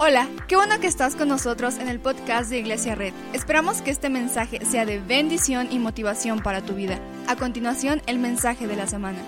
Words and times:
Hola, 0.00 0.28
qué 0.46 0.54
bueno 0.54 0.78
que 0.78 0.86
estás 0.86 1.16
con 1.16 1.26
nosotros 1.26 1.76
en 1.78 1.88
el 1.88 1.98
podcast 2.00 2.50
de 2.50 2.58
Iglesia 2.58 2.94
Red. 2.94 3.12
Esperamos 3.32 3.82
que 3.82 3.90
este 3.90 4.08
mensaje 4.08 4.64
sea 4.64 4.86
de 4.86 5.00
bendición 5.00 5.72
y 5.72 5.80
motivación 5.80 6.40
para 6.40 6.62
tu 6.62 6.74
vida. 6.74 7.00
A 7.26 7.34
continuación, 7.34 8.00
el 8.06 8.20
mensaje 8.20 8.68
de 8.68 8.76
la 8.76 8.86
semana. 8.86 9.18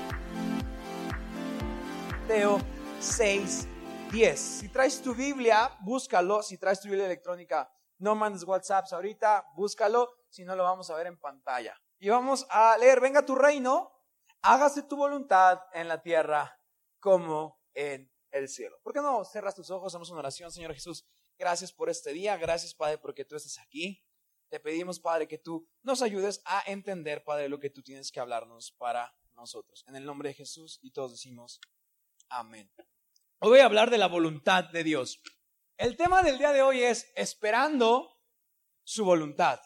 Mateo 2.13 2.61
6, 3.01 3.67
10. 4.13 4.39
Si 4.39 4.69
traes 4.69 5.03
tu 5.03 5.13
Biblia, 5.13 5.77
búscalo. 5.81 6.41
Si 6.41 6.57
traes 6.57 6.81
tu 6.81 6.87
Biblia 6.87 7.07
electrónica, 7.07 7.69
no 7.99 8.15
mandes 8.15 8.45
WhatsApps 8.45 8.93
ahorita, 8.93 9.47
búscalo. 9.57 10.09
Si 10.29 10.45
no, 10.45 10.55
lo 10.55 10.63
vamos 10.63 10.89
a 10.89 10.95
ver 10.95 11.09
en 11.09 11.19
pantalla. 11.19 11.77
Y 11.99 12.11
vamos 12.11 12.47
a 12.49 12.79
leer, 12.79 13.01
venga 13.01 13.27
tu 13.27 13.35
reino, 13.35 13.91
hágase 14.43 14.85
tu 14.85 14.97
voluntad 14.97 15.63
en 15.73 15.89
la 15.89 16.01
tierra 16.01 16.61
como 17.01 17.61
en 17.75 18.10
el 18.31 18.49
cielo. 18.49 18.81
¿Por 18.83 18.93
qué 18.93 19.01
no 19.01 19.25
cerras 19.25 19.55
tus 19.55 19.71
ojos? 19.71 19.93
Hacemos 19.93 20.11
una 20.11 20.21
oración, 20.21 20.51
Señor 20.51 20.75
Jesús. 20.75 21.05
Gracias 21.39 21.73
por 21.73 21.91
este 21.91 22.13
día. 22.13 22.37
Gracias, 22.37 22.75
Padre, 22.75 22.99
porque 22.99 23.25
tú 23.25 23.37
estás 23.37 23.59
aquí. 23.59 24.05
Te 24.49 24.61
pedimos, 24.61 24.99
Padre, 24.99 25.29
que 25.29 25.39
tú 25.39 25.69
nos 25.83 26.03
ayudes 26.03 26.43
a 26.45 26.63
entender, 26.67 27.25
Padre, 27.25 27.49
lo 27.49 27.61
que 27.61 27.71
tú 27.71 27.83
tienes 27.83 28.11
que 28.11 28.21
hablarnos 28.21 28.73
para 28.73 29.15
nosotros. 29.35 29.85
En 29.87 29.97
el 29.97 30.05
nombre 30.05 30.31
de 30.31 30.35
Jesús 30.35 30.79
y 30.83 30.91
todos 30.91 31.13
decimos 31.13 31.61
amén. 32.29 32.71
Hoy 33.39 33.51
voy 33.51 33.61
a 33.61 33.65
hablar 33.65 33.91
de 33.91 33.99
la 33.99 34.09
voluntad 34.09 34.65
de 34.65 34.85
Dios. 34.85 35.23
El 35.77 35.97
tema 35.97 36.23
del 36.23 36.39
día 36.39 36.53
de 36.53 36.63
hoy 36.63 36.83
es 36.83 37.11
esperando 37.15 38.11
su 38.85 39.05
voluntad. 39.05 39.61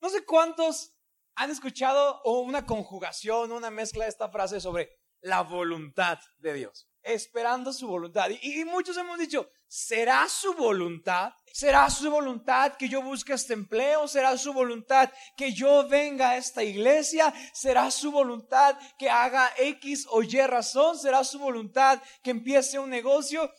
No 0.00 0.08
sé 0.08 0.24
cuántos 0.24 0.96
han 1.34 1.50
escuchado 1.50 2.22
una 2.24 2.64
conjugación, 2.64 3.52
una 3.52 3.70
mezcla 3.70 4.04
de 4.04 4.10
esta 4.10 4.30
frase 4.30 4.60
sobre 4.60 4.98
la 5.20 5.42
voluntad 5.42 6.18
de 6.38 6.54
Dios 6.54 6.91
esperando 7.02 7.72
su 7.72 7.88
voluntad. 7.88 8.30
Y, 8.40 8.64
muchos 8.64 8.96
hemos 8.96 9.18
dicho, 9.18 9.50
¿será 9.66 10.28
su 10.28 10.54
voluntad? 10.54 11.32
¿Será 11.52 11.90
su 11.90 12.10
voluntad 12.10 12.76
que 12.76 12.88
yo 12.88 13.02
busque 13.02 13.32
este 13.32 13.54
empleo? 13.54 14.08
¿Será 14.08 14.36
su 14.38 14.52
voluntad 14.52 15.10
que 15.36 15.52
yo 15.52 15.88
venga 15.88 16.30
a 16.30 16.36
esta 16.36 16.62
iglesia? 16.62 17.32
¿Será 17.52 17.90
su 17.90 18.10
voluntad 18.10 18.78
que 18.98 19.10
haga 19.10 19.52
X 19.58 20.06
o 20.10 20.22
Y 20.22 20.40
razón? 20.42 20.98
¿Será 20.98 21.24
su 21.24 21.38
voluntad 21.38 22.00
que 22.22 22.30
empiece 22.30 22.78
un 22.78 22.90
negocio? 22.90 23.52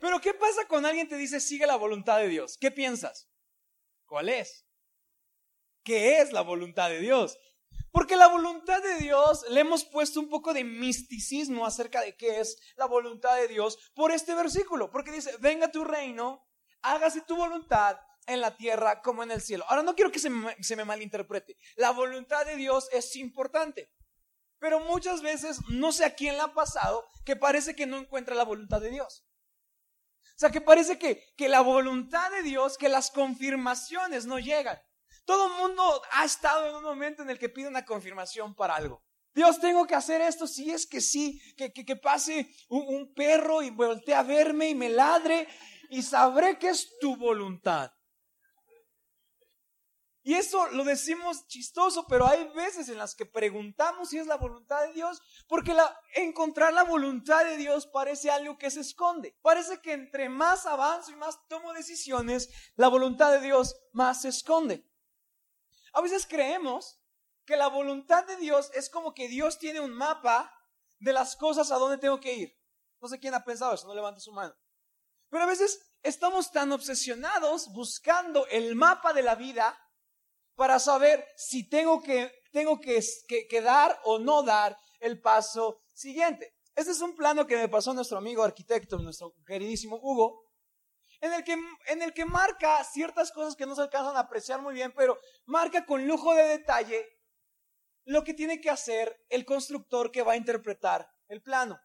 Pero 0.00 0.20
¿qué 0.20 0.34
pasa 0.34 0.66
cuando 0.68 0.88
alguien 0.88 1.08
te 1.08 1.16
dice 1.16 1.40
sigue 1.40 1.66
la 1.66 1.76
voluntad 1.76 2.18
de 2.18 2.28
Dios? 2.28 2.58
¿Qué 2.58 2.70
piensas? 2.70 3.28
¿Cuál 4.06 4.28
es? 4.28 4.66
¿Qué 5.82 6.20
es 6.20 6.32
la 6.32 6.40
voluntad 6.40 6.88
de 6.88 7.00
Dios? 7.00 7.38
Porque 7.94 8.16
la 8.16 8.26
voluntad 8.26 8.82
de 8.82 8.96
Dios, 8.96 9.46
le 9.50 9.60
hemos 9.60 9.84
puesto 9.84 10.18
un 10.18 10.28
poco 10.28 10.52
de 10.52 10.64
misticismo 10.64 11.64
acerca 11.64 12.00
de 12.00 12.16
qué 12.16 12.40
es 12.40 12.58
la 12.74 12.86
voluntad 12.86 13.36
de 13.36 13.46
Dios 13.46 13.78
por 13.94 14.10
este 14.10 14.34
versículo. 14.34 14.90
Porque 14.90 15.12
dice, 15.12 15.30
venga 15.38 15.70
tu 15.70 15.84
reino, 15.84 16.44
hágase 16.82 17.20
tu 17.20 17.36
voluntad 17.36 17.96
en 18.26 18.40
la 18.40 18.56
tierra 18.56 19.00
como 19.00 19.22
en 19.22 19.30
el 19.30 19.40
cielo. 19.40 19.64
Ahora 19.68 19.84
no 19.84 19.94
quiero 19.94 20.10
que 20.10 20.18
se 20.18 20.28
me, 20.28 20.84
malinterprete. 20.84 21.56
La 21.76 21.92
voluntad 21.92 22.44
de 22.44 22.56
Dios 22.56 22.88
es 22.90 23.14
importante. 23.14 23.92
Pero 24.58 24.80
muchas 24.80 25.22
veces, 25.22 25.60
no 25.68 25.92
sé 25.92 26.04
a 26.04 26.16
quién 26.16 26.34
le 26.34 26.42
ha 26.42 26.52
pasado, 26.52 27.06
que 27.24 27.36
parece 27.36 27.76
que 27.76 27.86
no 27.86 27.96
encuentra 27.96 28.34
la 28.34 28.42
voluntad 28.42 28.80
de 28.80 28.90
Dios. 28.90 29.24
O 30.30 30.38
sea, 30.38 30.50
que 30.50 30.60
parece 30.60 30.98
que, 30.98 31.32
que 31.36 31.48
la 31.48 31.60
voluntad 31.60 32.28
de 32.32 32.42
Dios, 32.42 32.76
que 32.76 32.88
las 32.88 33.12
confirmaciones 33.12 34.26
no 34.26 34.40
llegan. 34.40 34.80
Todo 35.24 35.46
el 35.46 35.52
mundo 35.54 36.02
ha 36.12 36.24
estado 36.24 36.66
en 36.68 36.74
un 36.74 36.82
momento 36.82 37.22
en 37.22 37.30
el 37.30 37.38
que 37.38 37.48
pide 37.48 37.68
una 37.68 37.84
confirmación 37.84 38.54
para 38.54 38.76
algo. 38.76 39.02
Dios, 39.34 39.58
tengo 39.58 39.84
que 39.86 39.96
hacer 39.96 40.20
esto, 40.20 40.46
si 40.46 40.70
es 40.70 40.86
que 40.86 41.00
sí, 41.00 41.40
que, 41.56 41.72
que, 41.72 41.96
pase 41.96 42.48
un, 42.68 43.12
perro 43.14 43.62
y 43.62 43.70
voltee 43.70 44.14
a 44.14 44.22
verme 44.22 44.68
y 44.68 44.74
me 44.76 44.88
ladre 44.88 45.48
y 45.90 46.02
sabré 46.02 46.56
que 46.56 46.68
es 46.68 46.98
tu 47.00 47.16
voluntad. 47.16 47.90
Y 50.22 50.34
eso 50.34 50.68
lo 50.68 50.84
decimos 50.84 51.46
chistoso, 51.48 52.06
pero 52.06 52.26
hay 52.26 52.48
veces 52.54 52.88
en 52.88 52.96
las 52.96 53.14
que 53.14 53.26
preguntamos 53.26 54.08
si 54.08 54.18
es 54.18 54.26
la 54.26 54.36
voluntad 54.36 54.86
de 54.86 54.94
Dios, 54.94 55.20
porque 55.48 55.74
la, 55.74 56.00
encontrar 56.14 56.72
la 56.72 56.84
voluntad 56.84 57.44
de 57.44 57.56
Dios 57.56 57.86
parece 57.88 58.30
algo 58.30 58.56
que 58.56 58.70
se 58.70 58.80
esconde. 58.80 59.36
Parece 59.42 59.80
que 59.82 59.92
entre 59.92 60.28
más 60.28 60.64
avanzo 60.64 61.10
y 61.10 61.16
más 61.16 61.38
tomo 61.48 61.74
decisiones, 61.74 62.48
la 62.76 62.88
voluntad 62.88 63.32
de 63.32 63.40
Dios 63.40 63.76
más 63.92 64.22
se 64.22 64.28
esconde. 64.28 64.88
A 65.94 66.00
veces 66.00 66.26
creemos 66.26 67.00
que 67.46 67.56
la 67.56 67.68
voluntad 67.68 68.26
de 68.26 68.36
Dios 68.36 68.70
es 68.74 68.90
como 68.90 69.14
que 69.14 69.28
Dios 69.28 69.58
tiene 69.58 69.80
un 69.80 69.92
mapa 69.92 70.52
de 70.98 71.12
las 71.12 71.36
cosas 71.36 71.70
a 71.70 71.76
donde 71.76 71.98
tengo 71.98 72.20
que 72.20 72.34
ir. 72.34 72.58
No 73.00 73.08
sé 73.08 73.18
quién 73.18 73.34
ha 73.34 73.44
pensado 73.44 73.74
eso, 73.74 73.86
no 73.86 73.94
levante 73.94 74.20
su 74.20 74.32
mano. 74.32 74.54
Pero 75.28 75.44
a 75.44 75.46
veces 75.46 75.80
estamos 76.02 76.50
tan 76.50 76.72
obsesionados 76.72 77.72
buscando 77.72 78.46
el 78.48 78.74
mapa 78.74 79.12
de 79.12 79.22
la 79.22 79.34
vida 79.34 79.78
para 80.56 80.78
saber 80.78 81.26
si 81.36 81.68
tengo 81.68 82.02
que, 82.02 82.32
tengo 82.52 82.80
que, 82.80 83.00
que, 83.48 83.60
dar 83.60 84.00
o 84.04 84.18
no 84.18 84.42
dar 84.42 84.76
el 85.00 85.20
paso 85.20 85.80
siguiente. 85.92 86.54
Este 86.74 86.90
es 86.90 87.00
un 87.00 87.14
plano 87.14 87.46
que 87.46 87.56
me 87.56 87.68
pasó 87.68 87.94
nuestro 87.94 88.18
amigo 88.18 88.42
arquitecto, 88.42 88.98
nuestro 88.98 89.34
queridísimo 89.46 89.96
Hugo, 90.02 90.43
en 91.24 91.32
el, 91.32 91.42
que, 91.42 91.56
en 91.86 92.02
el 92.02 92.12
que 92.12 92.26
marca 92.26 92.84
ciertas 92.84 93.32
cosas 93.32 93.56
que 93.56 93.64
no 93.64 93.74
se 93.74 93.80
alcanzan 93.80 94.14
a 94.14 94.20
apreciar 94.20 94.60
muy 94.60 94.74
bien, 94.74 94.92
pero 94.94 95.18
marca 95.46 95.86
con 95.86 96.06
lujo 96.06 96.34
de 96.34 96.44
detalle 96.44 97.02
lo 98.04 98.24
que 98.24 98.34
tiene 98.34 98.60
que 98.60 98.68
hacer 98.68 99.24
el 99.30 99.46
constructor 99.46 100.12
que 100.12 100.20
va 100.22 100.32
a 100.32 100.36
interpretar 100.36 101.10
el 101.28 101.40
plano. 101.40 101.80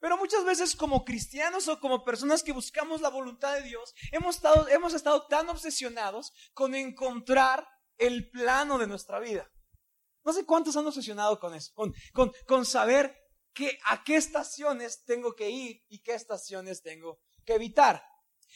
Pero 0.00 0.18
muchas 0.18 0.44
veces 0.44 0.76
como 0.76 1.02
cristianos 1.02 1.66
o 1.68 1.80
como 1.80 2.04
personas 2.04 2.42
que 2.42 2.52
buscamos 2.52 3.00
la 3.00 3.08
voluntad 3.08 3.54
de 3.54 3.62
Dios, 3.62 3.94
hemos 4.12 4.36
estado, 4.36 4.68
hemos 4.68 4.92
estado 4.92 5.26
tan 5.28 5.48
obsesionados 5.48 6.34
con 6.52 6.74
encontrar 6.74 7.66
el 7.96 8.30
plano 8.30 8.76
de 8.76 8.86
nuestra 8.86 9.18
vida. 9.18 9.50
No 10.24 10.34
sé 10.34 10.44
cuántos 10.44 10.76
han 10.76 10.86
obsesionado 10.86 11.40
con 11.40 11.54
eso, 11.54 11.72
con, 11.72 11.94
con, 12.12 12.32
con 12.46 12.66
saber 12.66 13.16
que, 13.54 13.78
a 13.86 14.04
qué 14.04 14.16
estaciones 14.16 15.06
tengo 15.06 15.34
que 15.34 15.48
ir 15.48 15.82
y 15.88 16.02
qué 16.02 16.12
estaciones 16.12 16.82
tengo 16.82 17.22
que 17.46 17.54
evitar. 17.54 18.04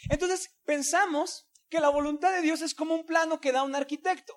Entonces 0.08 0.56
pensamos 0.64 1.48
que 1.68 1.80
la 1.80 1.88
voluntad 1.88 2.32
de 2.32 2.42
Dios 2.42 2.62
es 2.62 2.74
como 2.74 2.94
un 2.94 3.04
plano 3.04 3.40
que 3.40 3.52
da 3.52 3.62
un 3.62 3.74
arquitecto, 3.74 4.34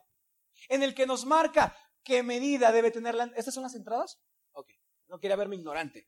en 0.69 0.83
el 0.83 0.93
que 0.93 1.05
nos 1.05 1.25
marca 1.25 1.77
qué 2.03 2.23
medida 2.23 2.71
debe 2.71 2.91
tener 2.91 3.15
la... 3.15 3.31
¿Estas 3.35 3.53
son 3.53 3.63
las 3.63 3.75
entradas? 3.75 4.19
Ok, 4.51 4.69
no 5.07 5.19
quería 5.19 5.35
verme 5.35 5.55
ignorante. 5.55 6.07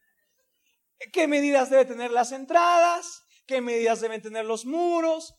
¿Qué 1.11 1.27
medidas 1.27 1.69
debe 1.69 1.85
tener 1.85 2.11
las 2.11 2.31
entradas? 2.31 3.23
¿Qué 3.45 3.61
medidas 3.61 4.01
deben 4.01 4.21
tener 4.21 4.45
los 4.45 4.65
muros? 4.65 5.35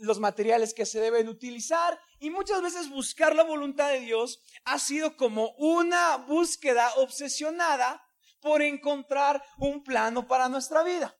los 0.00 0.20
materiales 0.20 0.74
que 0.74 0.86
se 0.86 1.00
deben 1.00 1.28
utilizar 1.28 1.98
y 2.18 2.30
muchas 2.30 2.62
veces 2.62 2.88
buscar 2.88 3.34
la 3.34 3.42
voluntad 3.42 3.90
de 3.90 4.00
Dios 4.00 4.42
ha 4.64 4.78
sido 4.78 5.16
como 5.16 5.50
una 5.56 6.16
búsqueda 6.16 6.92
obsesionada 6.96 8.02
por 8.40 8.62
encontrar 8.62 9.42
un 9.58 9.82
plano 9.82 10.26
para 10.26 10.48
nuestra 10.48 10.82
vida. 10.82 11.16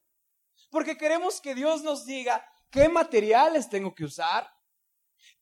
Porque 0.72 0.96
queremos 0.96 1.38
que 1.42 1.54
Dios 1.54 1.82
nos 1.82 2.06
diga 2.06 2.42
qué 2.70 2.88
materiales 2.88 3.68
tengo 3.68 3.94
que 3.94 4.04
usar, 4.04 4.50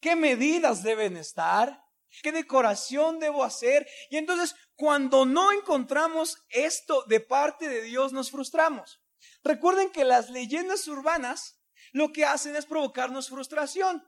qué 0.00 0.16
medidas 0.16 0.82
deben 0.82 1.16
estar, 1.16 1.80
qué 2.24 2.32
decoración 2.32 3.20
debo 3.20 3.44
hacer. 3.44 3.86
Y 4.10 4.16
entonces 4.16 4.56
cuando 4.74 5.24
no 5.24 5.52
encontramos 5.52 6.36
esto 6.48 7.04
de 7.04 7.20
parte 7.20 7.68
de 7.68 7.82
Dios 7.82 8.12
nos 8.12 8.32
frustramos. 8.32 9.00
Recuerden 9.44 9.92
que 9.92 10.04
las 10.04 10.30
leyendas 10.30 10.88
urbanas 10.88 11.62
lo 11.92 12.10
que 12.10 12.24
hacen 12.24 12.56
es 12.56 12.66
provocarnos 12.66 13.28
frustración. 13.28 14.02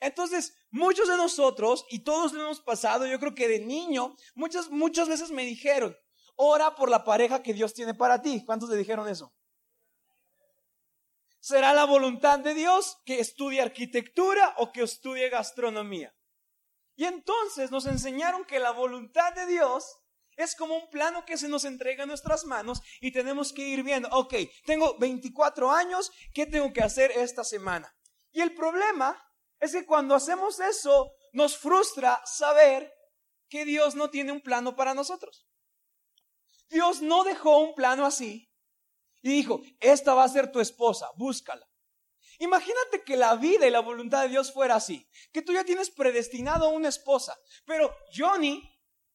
Entonces, 0.00 0.54
muchos 0.70 1.08
de 1.08 1.16
nosotros, 1.16 1.86
y 1.88 2.00
todos 2.00 2.34
lo 2.34 2.42
hemos 2.42 2.60
pasado, 2.60 3.06
yo 3.06 3.18
creo 3.18 3.34
que 3.34 3.48
de 3.48 3.60
niño, 3.60 4.16
muchas, 4.34 4.68
muchas 4.68 5.08
veces 5.08 5.30
me 5.30 5.44
dijeron, 5.44 5.96
ora 6.36 6.74
por 6.74 6.90
la 6.90 7.04
pareja 7.04 7.42
que 7.42 7.54
Dios 7.54 7.72
tiene 7.72 7.94
para 7.94 8.20
ti. 8.20 8.44
¿Cuántos 8.44 8.68
le 8.68 8.76
dijeron 8.76 9.08
eso? 9.08 9.32
¿Será 11.40 11.72
la 11.72 11.84
voluntad 11.84 12.40
de 12.40 12.54
Dios 12.54 12.98
que 13.04 13.20
estudie 13.20 13.60
arquitectura 13.60 14.54
o 14.58 14.72
que 14.72 14.82
estudie 14.82 15.28
gastronomía? 15.28 16.14
Y 16.96 17.04
entonces 17.04 17.70
nos 17.70 17.86
enseñaron 17.86 18.44
que 18.44 18.58
la 18.58 18.72
voluntad 18.72 19.32
de 19.34 19.46
Dios 19.46 19.98
es 20.36 20.56
como 20.56 20.76
un 20.76 20.90
plano 20.90 21.24
que 21.24 21.36
se 21.36 21.48
nos 21.48 21.64
entrega 21.64 22.02
en 22.02 22.08
nuestras 22.08 22.44
manos 22.44 22.80
y 23.00 23.12
tenemos 23.12 23.52
que 23.52 23.62
ir 23.62 23.82
viendo, 23.82 24.08
ok, 24.10 24.34
tengo 24.64 24.98
24 24.98 25.70
años, 25.70 26.10
¿qué 26.32 26.46
tengo 26.46 26.72
que 26.72 26.82
hacer 26.82 27.12
esta 27.12 27.44
semana? 27.44 27.92
Y 28.32 28.40
el 28.40 28.54
problema 28.54 29.20
es 29.60 29.72
que 29.72 29.86
cuando 29.86 30.14
hacemos 30.14 30.60
eso, 30.60 31.12
nos 31.32 31.56
frustra 31.56 32.20
saber 32.24 32.92
que 33.48 33.64
Dios 33.64 33.94
no 33.94 34.10
tiene 34.10 34.32
un 34.32 34.40
plano 34.40 34.76
para 34.76 34.94
nosotros. 34.94 35.46
Dios 36.68 37.00
no 37.00 37.24
dejó 37.24 37.58
un 37.58 37.74
plano 37.74 38.04
así 38.04 38.47
y 39.22 39.30
dijo, 39.30 39.60
esta 39.80 40.14
va 40.14 40.24
a 40.24 40.28
ser 40.28 40.52
tu 40.52 40.60
esposa, 40.60 41.08
búscala. 41.16 41.68
Imagínate 42.38 43.02
que 43.04 43.16
la 43.16 43.34
vida 43.34 43.66
y 43.66 43.70
la 43.70 43.80
voluntad 43.80 44.22
de 44.22 44.28
Dios 44.28 44.52
fuera 44.52 44.76
así, 44.76 45.08
que 45.32 45.42
tú 45.42 45.52
ya 45.52 45.64
tienes 45.64 45.90
predestinado 45.90 46.66
a 46.66 46.70
una 46.70 46.88
esposa, 46.88 47.36
pero 47.64 47.94
Johnny 48.16 48.62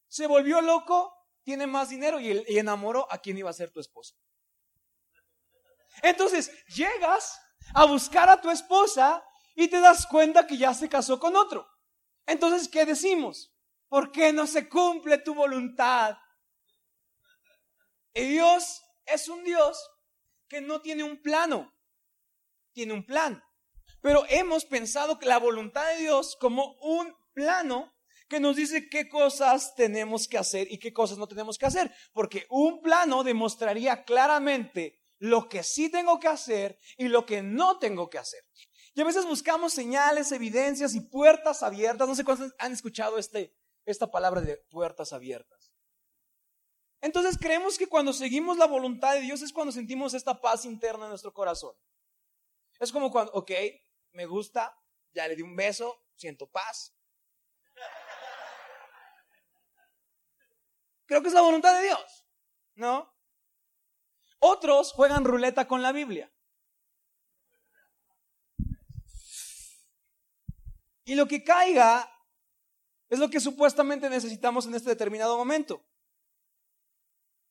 se 0.09 0.27
volvió 0.27 0.61
loco, 0.61 1.13
tiene 1.43 1.65
más 1.65 1.89
dinero 1.89 2.19
y, 2.19 2.43
enamoró 2.57 3.07
a 3.11 3.19
quien 3.19 3.37
iba 3.37 3.49
a 3.49 3.53
ser 3.53 3.71
tu 3.71 3.79
esposa. 3.79 4.15
Entonces, 6.01 6.51
llegas 6.67 7.39
a 7.73 7.85
buscar 7.85 8.29
a 8.29 8.41
tu 8.41 8.49
esposa 8.49 9.23
y 9.55 9.69
te 9.69 9.79
das 9.79 10.05
cuenta 10.05 10.45
que 10.45 10.57
ya 10.57 10.73
se 10.73 10.89
casó 10.89 11.19
con 11.19 11.35
otro. 11.35 11.67
Entonces, 12.25 12.67
¿qué 12.67 12.85
decimos? 12.85 13.53
¿Por 13.87 14.11
qué 14.11 14.33
no 14.33 14.47
se 14.47 14.67
cumple 14.67 15.17
tu 15.19 15.33
voluntad? 15.33 16.17
Y 18.13 18.23
Dios 18.25 18.81
es 19.05 19.27
un 19.27 19.43
Dios 19.43 19.92
que 20.53 20.61
no 20.61 20.81
tiene 20.81 21.03
un 21.03 21.19
plano, 21.19 21.73
tiene 22.73 22.93
un 22.93 23.03
plan. 23.03 23.43
Pero 24.03 24.23
hemos 24.29 24.65
pensado 24.65 25.17
que 25.17 25.25
la 25.25 25.39
voluntad 25.39 25.83
de 25.87 26.01
Dios 26.01 26.37
como 26.39 26.73
un 26.73 27.11
plano 27.33 27.91
que 28.29 28.39
nos 28.39 28.55
dice 28.55 28.87
qué 28.87 29.09
cosas 29.09 29.73
tenemos 29.73 30.27
que 30.27 30.37
hacer 30.37 30.71
y 30.71 30.77
qué 30.77 30.93
cosas 30.93 31.17
no 31.17 31.27
tenemos 31.27 31.57
que 31.57 31.65
hacer. 31.65 31.91
Porque 32.13 32.45
un 32.51 32.83
plano 32.83 33.23
demostraría 33.23 34.03
claramente 34.03 35.01
lo 35.17 35.49
que 35.49 35.63
sí 35.63 35.89
tengo 35.89 36.19
que 36.19 36.27
hacer 36.27 36.77
y 36.97 37.07
lo 37.07 37.25
que 37.25 37.41
no 37.41 37.79
tengo 37.79 38.11
que 38.11 38.19
hacer. 38.19 38.43
Y 38.93 39.01
a 39.01 39.05
veces 39.05 39.25
buscamos 39.25 39.73
señales, 39.73 40.31
evidencias 40.31 40.93
y 40.93 41.01
puertas 41.01 41.63
abiertas. 41.63 42.07
No 42.07 42.13
sé 42.13 42.23
cuántos 42.23 42.53
han 42.59 42.73
escuchado 42.73 43.17
este, 43.17 43.55
esta 43.85 44.11
palabra 44.11 44.41
de 44.41 44.57
puertas 44.69 45.13
abiertas. 45.13 45.72
Entonces 47.03 47.37
creemos 47.37 47.77
que 47.77 47.87
cuando 47.87 48.13
seguimos 48.13 48.57
la 48.57 48.65
voluntad 48.65 49.13
de 49.13 49.19
Dios 49.19 49.41
es 49.41 49.51
cuando 49.51 49.73
sentimos 49.73 50.13
esta 50.13 50.39
paz 50.39 50.63
interna 50.63 51.03
en 51.03 51.09
nuestro 51.09 51.33
corazón. 51.33 51.75
Es 52.79 52.93
como 52.93 53.11
cuando, 53.11 53.33
ok, 53.33 53.51
me 54.13 54.25
gusta, 54.25 54.73
ya 55.11 55.27
le 55.27 55.35
di 55.35 55.41
un 55.41 55.53
beso, 55.53 56.01
siento 56.15 56.47
paz, 56.47 56.95
Creo 61.05 61.21
que 61.21 61.27
es 61.27 61.33
la 61.33 61.41
voluntad 61.41 61.75
de 61.75 61.83
Dios, 61.83 62.25
¿no? 62.75 63.13
Otros 64.39 64.93
juegan 64.93 65.25
ruleta 65.25 65.67
con 65.67 65.81
la 65.81 65.91
Biblia. 65.91 66.31
Y 71.03 71.15
lo 71.15 71.27
que 71.27 71.43
caiga 71.43 72.09
es 73.09 73.19
lo 73.19 73.29
que 73.29 73.41
supuestamente 73.41 74.09
necesitamos 74.09 74.65
en 74.65 74.75
este 74.75 74.89
determinado 74.89 75.37
momento. 75.37 75.85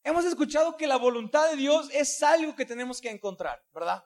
Hemos 0.04 0.24
escuchado 0.24 0.76
que 0.76 0.86
la 0.86 0.96
voluntad 0.96 1.50
de 1.50 1.56
Dios 1.56 1.88
es 1.92 2.22
algo 2.22 2.56
que 2.56 2.66
tenemos 2.66 3.00
que 3.00 3.10
encontrar, 3.10 3.64
¿verdad? 3.72 4.04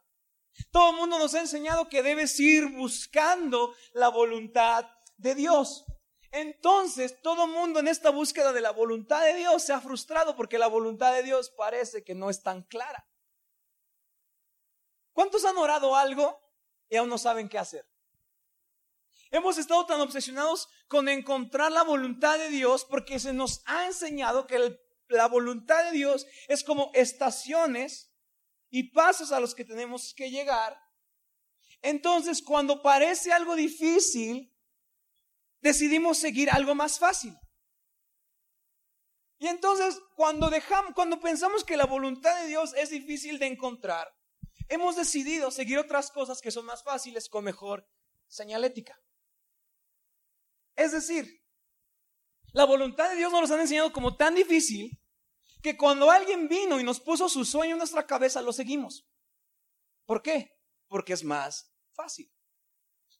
Todo 0.70 0.90
el 0.90 0.96
mundo 0.96 1.18
nos 1.18 1.34
ha 1.34 1.40
enseñado 1.40 1.88
que 1.88 2.02
debes 2.02 2.38
ir 2.40 2.68
buscando 2.68 3.74
la 3.92 4.08
voluntad 4.08 4.86
de 5.16 5.34
Dios. 5.34 5.84
Entonces, 6.32 7.20
todo 7.22 7.46
mundo 7.46 7.80
en 7.80 7.88
esta 7.88 8.10
búsqueda 8.10 8.52
de 8.52 8.60
la 8.60 8.72
voluntad 8.72 9.24
de 9.24 9.34
Dios 9.34 9.62
se 9.62 9.72
ha 9.72 9.80
frustrado 9.80 10.36
porque 10.36 10.58
la 10.58 10.66
voluntad 10.66 11.14
de 11.14 11.22
Dios 11.22 11.50
parece 11.50 12.04
que 12.04 12.14
no 12.14 12.28
es 12.28 12.42
tan 12.42 12.62
clara. 12.62 13.08
¿Cuántos 15.12 15.46
han 15.46 15.56
orado 15.56 15.96
algo 15.96 16.38
y 16.90 16.96
aún 16.96 17.08
no 17.08 17.16
saben 17.16 17.48
qué 17.48 17.58
hacer? 17.58 17.88
Hemos 19.30 19.56
estado 19.56 19.86
tan 19.86 20.00
obsesionados 20.00 20.68
con 20.88 21.08
encontrar 21.08 21.72
la 21.72 21.82
voluntad 21.82 22.38
de 22.38 22.48
Dios 22.48 22.84
porque 22.84 23.18
se 23.18 23.32
nos 23.32 23.62
ha 23.64 23.86
enseñado 23.86 24.46
que 24.46 24.78
la 25.08 25.28
voluntad 25.28 25.84
de 25.84 25.92
Dios 25.92 26.26
es 26.48 26.64
como 26.64 26.90
estaciones 26.94 28.12
y 28.70 28.90
pasos 28.90 29.32
a 29.32 29.40
los 29.40 29.54
que 29.54 29.64
tenemos 29.64 30.14
que 30.14 30.30
llegar. 30.30 30.78
Entonces, 31.82 32.42
cuando 32.42 32.82
parece 32.82 33.32
algo 33.32 33.54
difícil, 33.54 34.52
decidimos 35.60 36.18
seguir 36.18 36.50
algo 36.50 36.74
más 36.74 36.98
fácil. 36.98 37.36
Y 39.38 39.48
entonces, 39.48 40.00
cuando 40.14 40.48
dejamos, 40.48 40.94
cuando 40.94 41.20
pensamos 41.20 41.62
que 41.64 41.76
la 41.76 41.86
voluntad 41.86 42.40
de 42.40 42.48
Dios 42.48 42.72
es 42.74 42.90
difícil 42.90 43.38
de 43.38 43.46
encontrar, 43.46 44.08
hemos 44.68 44.96
decidido 44.96 45.50
seguir 45.50 45.78
otras 45.78 46.10
cosas 46.10 46.40
que 46.40 46.50
son 46.50 46.64
más 46.64 46.82
fáciles 46.82 47.28
con 47.28 47.44
mejor 47.44 47.86
señalética. 48.28 48.98
Es 50.74 50.92
decir, 50.92 51.42
la 52.56 52.64
voluntad 52.64 53.10
de 53.10 53.16
Dios 53.16 53.30
nos 53.30 53.50
han 53.50 53.60
enseñado 53.60 53.92
como 53.92 54.16
tan 54.16 54.34
difícil 54.34 54.98
que 55.62 55.76
cuando 55.76 56.10
alguien 56.10 56.48
vino 56.48 56.80
y 56.80 56.84
nos 56.84 57.00
puso 57.00 57.28
su 57.28 57.44
sueño 57.44 57.72
en 57.72 57.78
nuestra 57.78 58.06
cabeza, 58.06 58.40
lo 58.40 58.50
seguimos. 58.50 59.06
¿Por 60.06 60.22
qué? 60.22 60.58
Porque 60.88 61.12
es 61.12 61.22
más 61.22 61.70
fácil. 61.92 62.32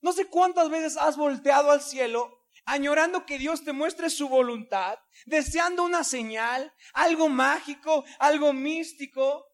No 0.01 0.15
sé 0.15 0.25
cuántas 0.29 0.71
veces 0.71 0.97
has 0.97 1.19
volteado 1.19 1.71
al 1.71 1.83
cielo 1.83 2.47
añorando 2.65 3.27
que 3.27 3.39
Dios 3.39 3.63
te 3.63 3.75
muestre 3.75 4.09
su 4.09 4.27
voluntad, 4.31 4.99
deseando 5.27 5.85
una 5.85 6.03
señal, 6.03 6.73
algo 6.95 7.29
mágico, 7.29 8.07
algo 8.19 8.55
místico. 8.55 9.45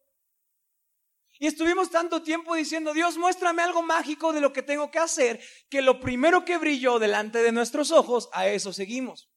Y 1.40 1.48
estuvimos 1.48 1.90
tanto 1.90 2.22
tiempo 2.22 2.54
diciendo, 2.54 2.92
Dios, 2.92 3.18
muéstrame 3.18 3.62
algo 3.62 3.82
mágico 3.82 4.32
de 4.32 4.40
lo 4.42 4.52
que 4.52 4.62
tengo 4.62 4.92
que 4.92 5.00
hacer, 5.00 5.42
que 5.68 5.82
lo 5.82 5.98
primero 5.98 6.44
que 6.44 6.58
brilló 6.58 7.00
delante 7.00 7.42
de 7.42 7.50
nuestros 7.50 7.90
ojos, 7.90 8.28
a 8.32 8.46
eso 8.46 8.72
seguimos. 8.72 9.31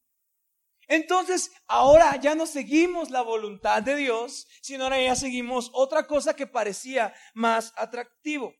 Entonces, 0.88 1.50
ahora 1.66 2.16
ya 2.16 2.34
no 2.34 2.46
seguimos 2.46 3.10
la 3.10 3.22
voluntad 3.22 3.82
de 3.82 3.96
Dios, 3.96 4.46
sino 4.62 4.84
ahora 4.84 5.02
ya 5.02 5.16
seguimos 5.16 5.70
otra 5.72 6.06
cosa 6.06 6.36
que 6.36 6.46
parecía 6.46 7.14
más 7.34 7.72
atractivo. 7.76 8.54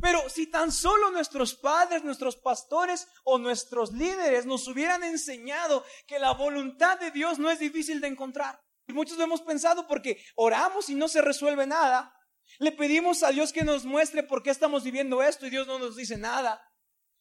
Pero 0.00 0.28
si 0.28 0.46
tan 0.46 0.70
solo 0.70 1.10
nuestros 1.10 1.54
padres, 1.54 2.04
nuestros 2.04 2.36
pastores 2.36 3.08
o 3.24 3.38
nuestros 3.38 3.92
líderes 3.92 4.46
nos 4.46 4.66
hubieran 4.68 5.02
enseñado 5.02 5.84
que 6.06 6.18
la 6.18 6.32
voluntad 6.32 6.98
de 6.98 7.10
Dios 7.10 7.38
no 7.38 7.50
es 7.50 7.58
difícil 7.58 8.00
de 8.00 8.08
encontrar. 8.08 8.60
Muchos 8.88 9.18
lo 9.18 9.24
hemos 9.24 9.42
pensado 9.42 9.86
porque 9.86 10.22
oramos 10.36 10.88
y 10.88 10.94
no 10.94 11.08
se 11.08 11.20
resuelve 11.20 11.66
nada. 11.66 12.14
Le 12.58 12.72
pedimos 12.72 13.22
a 13.22 13.30
Dios 13.30 13.52
que 13.52 13.64
nos 13.64 13.84
muestre 13.84 14.22
por 14.22 14.42
qué 14.42 14.50
estamos 14.50 14.84
viviendo 14.84 15.22
esto 15.22 15.46
y 15.46 15.50
Dios 15.50 15.66
no 15.66 15.78
nos 15.78 15.96
dice 15.96 16.16
nada. 16.16 16.62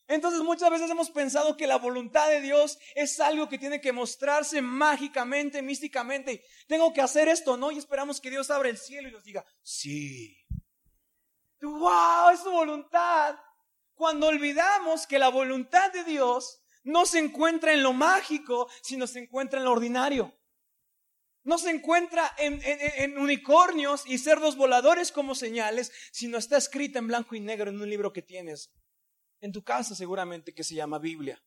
Entonces 0.07 0.42
muchas 0.42 0.69
veces 0.69 0.89
hemos 0.89 1.09
pensado 1.12 1.57
que 1.57 1.68
la 1.68 1.77
voluntad 1.77 2.30
de 2.30 2.39
Dios 2.39 2.80
es 2.95 3.19
algo 3.19 3.50
que 3.50 3.57
tiene 3.57 3.81
que 3.81 3.92
mostrarse 3.92 4.62
mágicamente, 4.62 5.62
místicamente. 5.62 6.45
Tengo 6.68 6.94
que 6.94 7.01
hacer 7.01 7.27
esto, 7.27 7.57
¿no? 7.57 7.71
Y 7.71 7.77
esperamos 7.77 8.21
que 8.21 8.30
Dios 8.30 8.50
abra 8.50 8.69
el 8.69 8.77
cielo 8.77 9.09
y 9.09 9.12
nos 9.12 9.25
diga, 9.25 9.45
sí, 9.62 10.38
wow, 11.62 12.30
es 12.33 12.39
su 12.39 12.51
voluntad. 12.51 13.38
Cuando 13.95 14.27
olvidamos 14.27 15.06
que 15.06 15.19
la 15.19 15.27
voluntad 15.27 15.92
de 15.92 16.06
Dios 16.06 16.62
no 16.83 17.06
se 17.06 17.19
encuentra 17.19 17.74
en 17.74 17.83
lo 17.83 17.92
mágico, 17.92 18.69
sino 18.81 19.07
se 19.07 19.19
encuentra 19.19 19.60
en 19.60 19.65
lo 19.65 19.74
ordinario. 19.74 20.33
No 21.44 21.57
se 21.57 21.69
encuentra 21.69 22.33
en, 22.38 22.62
en, 22.63 23.18
unicornios 23.18 24.03
y 24.06 24.18
cerdos 24.19 24.56
voladores 24.56 25.12
como 25.12 25.36
señales, 25.36 25.92
sino 26.12 26.38
está 26.38 26.57
escrita 26.57 27.00
en 27.00 27.07
blanco 27.07 27.36
y 27.36 27.39
negro 27.42 27.69
en 27.69 27.81
un 27.81 27.89
libro 27.89 28.13
que 28.13 28.21
tienes 28.21 28.72
en 29.41 29.51
tu 29.51 29.63
casa 29.63 29.96
seguramente 29.96 30.53
que 30.53 30.63
se 30.63 30.75
llama 30.75 31.00
Biblia. 31.00 31.41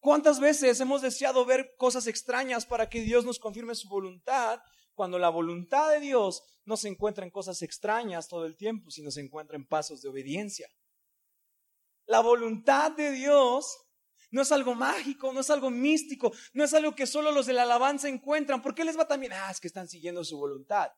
¿Cuántas 0.00 0.38
veces 0.38 0.78
hemos 0.80 1.00
deseado 1.00 1.46
ver 1.46 1.74
cosas 1.78 2.06
extrañas 2.06 2.66
para 2.66 2.90
que 2.90 3.00
Dios 3.00 3.24
nos 3.24 3.38
confirme 3.38 3.74
su 3.74 3.88
voluntad 3.88 4.60
cuando 4.94 5.18
la 5.18 5.30
voluntad 5.30 5.90
de 5.92 6.00
Dios 6.00 6.42
no 6.64 6.76
se 6.76 6.88
encuentra 6.88 7.24
en 7.24 7.30
cosas 7.30 7.62
extrañas 7.62 8.28
todo 8.28 8.44
el 8.44 8.56
tiempo, 8.56 8.90
sino 8.90 9.10
se 9.10 9.20
encuentra 9.20 9.56
en 9.56 9.66
pasos 9.66 10.02
de 10.02 10.08
obediencia. 10.08 10.68
La 12.06 12.20
voluntad 12.20 12.92
de 12.92 13.12
Dios 13.12 13.84
no 14.30 14.42
es 14.42 14.52
algo 14.52 14.74
mágico, 14.74 15.32
no 15.32 15.40
es 15.40 15.50
algo 15.50 15.70
místico, 15.70 16.32
no 16.52 16.64
es 16.64 16.74
algo 16.74 16.94
que 16.94 17.06
solo 17.06 17.32
los 17.32 17.46
de 17.46 17.54
la 17.54 17.62
alabanza 17.62 18.08
encuentran. 18.08 18.60
¿Por 18.60 18.74
qué 18.74 18.84
les 18.84 18.98
va 18.98 19.06
tan 19.06 19.20
bien? 19.20 19.32
Ah, 19.32 19.50
es 19.50 19.60
que 19.60 19.68
están 19.68 19.88
siguiendo 19.88 20.24
su 20.24 20.36
voluntad. 20.36 20.90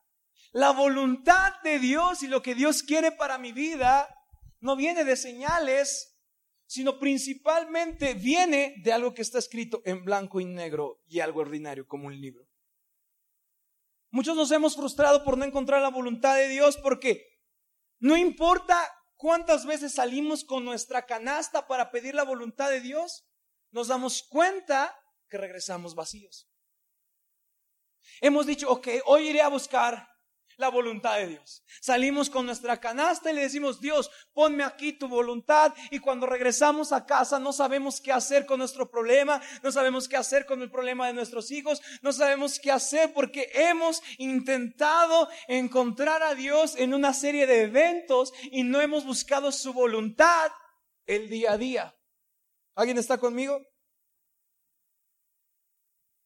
La 0.51 0.71
voluntad 0.71 1.53
de 1.63 1.79
Dios 1.79 2.23
y 2.23 2.27
lo 2.27 2.41
que 2.41 2.55
Dios 2.55 2.83
quiere 2.83 3.11
para 3.11 3.37
mi 3.37 3.51
vida 3.51 4.07
no 4.59 4.75
viene 4.75 5.03
de 5.03 5.15
señales, 5.15 6.17
sino 6.65 6.99
principalmente 6.99 8.13
viene 8.13 8.75
de 8.83 8.93
algo 8.93 9.13
que 9.13 9.21
está 9.21 9.39
escrito 9.39 9.81
en 9.85 10.03
blanco 10.03 10.39
y 10.39 10.45
negro 10.45 11.01
y 11.07 11.19
algo 11.19 11.41
ordinario 11.41 11.87
como 11.87 12.07
un 12.07 12.19
libro. 12.19 12.47
Muchos 14.09 14.35
nos 14.35 14.51
hemos 14.51 14.75
frustrado 14.75 15.23
por 15.23 15.37
no 15.37 15.45
encontrar 15.45 15.81
la 15.81 15.89
voluntad 15.89 16.35
de 16.35 16.47
Dios 16.47 16.77
porque 16.77 17.25
no 17.99 18.15
importa 18.15 18.77
cuántas 19.15 19.65
veces 19.65 19.93
salimos 19.93 20.43
con 20.43 20.63
nuestra 20.63 21.05
canasta 21.05 21.67
para 21.67 21.91
pedir 21.91 22.15
la 22.15 22.23
voluntad 22.23 22.69
de 22.69 22.81
Dios, 22.81 23.27
nos 23.71 23.89
damos 23.89 24.23
cuenta 24.23 24.97
que 25.29 25.37
regresamos 25.37 25.93
vacíos. 25.93 26.49
Hemos 28.21 28.45
dicho, 28.45 28.71
ok, 28.71 28.87
hoy 29.05 29.29
iré 29.29 29.41
a 29.41 29.49
buscar 29.49 30.07
la 30.57 30.69
voluntad 30.69 31.17
de 31.17 31.27
Dios. 31.27 31.63
Salimos 31.81 32.29
con 32.29 32.45
nuestra 32.45 32.79
canasta 32.79 33.31
y 33.31 33.35
le 33.35 33.43
decimos, 33.43 33.79
Dios, 33.79 34.09
ponme 34.33 34.63
aquí 34.63 34.93
tu 34.93 35.07
voluntad. 35.07 35.73
Y 35.91 35.99
cuando 35.99 36.25
regresamos 36.25 36.91
a 36.91 37.05
casa 37.05 37.39
no 37.39 37.53
sabemos 37.53 38.01
qué 38.01 38.11
hacer 38.11 38.45
con 38.45 38.59
nuestro 38.59 38.89
problema, 38.89 39.41
no 39.61 39.71
sabemos 39.71 40.09
qué 40.09 40.17
hacer 40.17 40.45
con 40.45 40.61
el 40.61 40.71
problema 40.71 41.07
de 41.07 41.13
nuestros 41.13 41.51
hijos, 41.51 41.81
no 42.01 42.11
sabemos 42.11 42.59
qué 42.59 42.71
hacer 42.71 43.13
porque 43.13 43.49
hemos 43.53 44.01
intentado 44.17 45.29
encontrar 45.47 46.23
a 46.23 46.33
Dios 46.33 46.75
en 46.75 46.93
una 46.93 47.13
serie 47.13 47.45
de 47.45 47.63
eventos 47.63 48.33
y 48.51 48.63
no 48.63 48.81
hemos 48.81 49.05
buscado 49.05 49.51
su 49.51 49.73
voluntad 49.73 50.51
el 51.05 51.29
día 51.29 51.53
a 51.53 51.57
día. 51.57 51.95
¿Alguien 52.75 52.97
está 52.97 53.17
conmigo? 53.17 53.61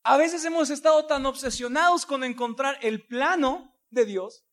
A 0.03 0.17
veces 0.17 0.43
hemos 0.45 0.69
estado 0.69 1.05
tan 1.05 1.25
obsesionados 1.25 2.05
con 2.05 2.23
encontrar 2.23 2.79
el 2.81 3.05
plano 3.05 3.70
de 3.91 4.05
Dios, 4.05 4.45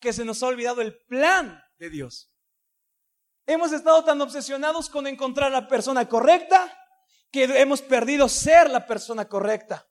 que 0.00 0.12
se 0.12 0.24
nos 0.24 0.42
ha 0.42 0.48
olvidado 0.48 0.80
el 0.80 0.98
plan 1.06 1.62
de 1.78 1.90
Dios. 1.90 2.32
Hemos 3.46 3.72
estado 3.72 4.04
tan 4.04 4.20
obsesionados 4.20 4.90
con 4.90 5.06
encontrar 5.06 5.52
la 5.52 5.68
persona 5.68 6.08
correcta 6.08 6.76
que 7.30 7.44
hemos 7.44 7.82
perdido 7.82 8.28
ser 8.28 8.70
la 8.70 8.86
persona 8.86 9.28
correcta. 9.28 9.88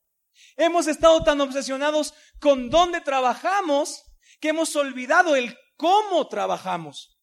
Hemos 0.56 0.88
estado 0.88 1.24
tan 1.24 1.42
obsesionados 1.42 2.14
con 2.40 2.70
dónde 2.70 3.02
trabajamos 3.02 4.04
que 4.40 4.50
hemos 4.50 4.76
olvidado 4.76 5.36
el 5.36 5.58
cómo 5.76 6.28
trabajamos. 6.28 7.20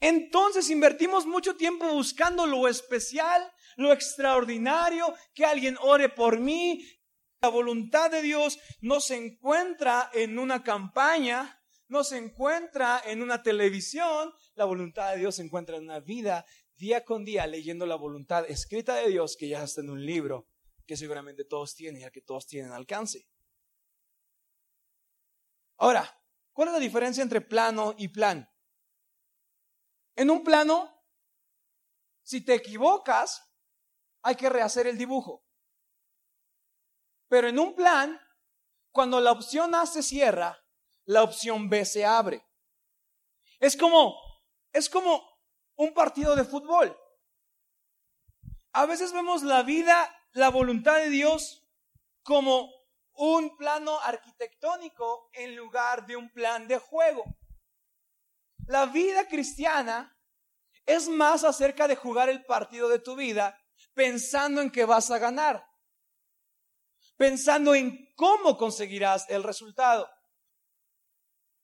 Entonces 0.00 0.70
invertimos 0.70 1.26
mucho 1.26 1.56
tiempo 1.56 1.86
buscando 1.88 2.46
lo 2.46 2.68
especial, 2.68 3.52
lo 3.76 3.92
extraordinario, 3.92 5.14
que 5.34 5.44
alguien 5.44 5.76
ore 5.80 6.08
por 6.08 6.38
mí. 6.38 6.86
La 7.44 7.50
voluntad 7.50 8.10
de 8.10 8.22
Dios 8.22 8.58
no 8.80 9.00
se 9.00 9.16
encuentra 9.16 10.08
en 10.14 10.38
una 10.38 10.62
campaña, 10.62 11.62
no 11.88 12.02
se 12.02 12.16
encuentra 12.16 13.02
en 13.04 13.20
una 13.20 13.42
televisión, 13.42 14.32
la 14.54 14.64
voluntad 14.64 15.12
de 15.12 15.18
Dios 15.18 15.34
se 15.34 15.42
encuentra 15.42 15.76
en 15.76 15.82
una 15.82 16.00
vida 16.00 16.46
día 16.76 17.04
con 17.04 17.22
día 17.22 17.46
leyendo 17.46 17.84
la 17.84 17.96
voluntad 17.96 18.50
escrita 18.50 18.94
de 18.94 19.10
Dios 19.10 19.36
que 19.36 19.48
ya 19.48 19.62
está 19.62 19.82
en 19.82 19.90
un 19.90 20.06
libro 20.06 20.48
que 20.86 20.96
seguramente 20.96 21.44
todos 21.44 21.74
tienen 21.74 22.00
y 22.00 22.04
al 22.04 22.12
que 22.12 22.22
todos 22.22 22.46
tienen 22.46 22.72
alcance. 22.72 23.28
Ahora, 25.76 26.18
¿cuál 26.54 26.68
es 26.68 26.72
la 26.72 26.80
diferencia 26.80 27.22
entre 27.22 27.42
plano 27.42 27.94
y 27.98 28.08
plan? 28.08 28.50
En 30.16 30.30
un 30.30 30.42
plano, 30.42 31.04
si 32.22 32.40
te 32.40 32.54
equivocas, 32.54 33.42
hay 34.22 34.34
que 34.34 34.48
rehacer 34.48 34.86
el 34.86 34.96
dibujo. 34.96 35.43
Pero 37.34 37.48
en 37.48 37.58
un 37.58 37.74
plan, 37.74 38.20
cuando 38.92 39.18
la 39.20 39.32
opción 39.32 39.74
A 39.74 39.86
se 39.86 40.04
cierra, 40.04 40.56
la 41.04 41.24
opción 41.24 41.68
B 41.68 41.84
se 41.84 42.04
abre. 42.04 42.46
Es 43.58 43.76
como, 43.76 44.14
es 44.72 44.88
como 44.88 45.20
un 45.74 45.92
partido 45.92 46.36
de 46.36 46.44
fútbol. 46.44 46.96
A 48.70 48.86
veces 48.86 49.12
vemos 49.12 49.42
la 49.42 49.64
vida, 49.64 50.16
la 50.30 50.48
voluntad 50.48 50.98
de 50.98 51.10
Dios 51.10 51.68
como 52.22 52.70
un 53.14 53.56
plano 53.56 53.98
arquitectónico 53.98 55.28
en 55.32 55.56
lugar 55.56 56.06
de 56.06 56.14
un 56.14 56.30
plan 56.30 56.68
de 56.68 56.78
juego. 56.78 57.24
La 58.68 58.86
vida 58.86 59.26
cristiana 59.26 60.16
es 60.86 61.08
más 61.08 61.42
acerca 61.42 61.88
de 61.88 61.96
jugar 61.96 62.28
el 62.28 62.44
partido 62.44 62.88
de 62.88 63.00
tu 63.00 63.16
vida 63.16 63.60
pensando 63.92 64.60
en 64.60 64.70
que 64.70 64.84
vas 64.84 65.10
a 65.10 65.18
ganar, 65.18 65.73
pensando 67.16 67.74
en 67.74 68.12
cómo 68.16 68.56
conseguirás 68.56 69.28
el 69.28 69.42
resultado. 69.42 70.08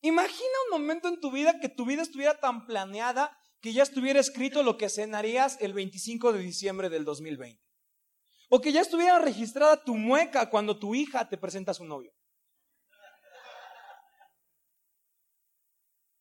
Imagina 0.03 0.49
un 0.67 0.81
momento 0.81 1.09
en 1.09 1.21
tu 1.21 1.31
vida 1.31 1.61
que 1.61 1.69
tu 1.69 1.85
vida 1.85 2.03
estuviera 2.03 2.39
tan 2.41 2.67
planeada 2.67 3.37
que 3.61 3.73
ya 3.73 3.83
estuviera 3.83 4.19
escrito 4.21 4.63
lo 4.63 4.79
que 4.79 4.89
cenarías 4.89 5.61
el 5.61 5.75
25 5.75 6.33
de 6.33 6.39
diciembre 6.41 6.89
del 6.89 7.05
2020. 7.05 7.63
O 8.49 8.61
que 8.61 8.73
ya 8.73 8.81
estuviera 8.81 9.19
registrada 9.19 9.85
tu 9.85 9.95
mueca 9.95 10.49
cuando 10.49 10.79
tu 10.79 10.95
hija 10.95 11.29
te 11.29 11.37
presenta 11.37 11.73
a 11.73 11.75
su 11.75 11.85
novio. 11.85 12.13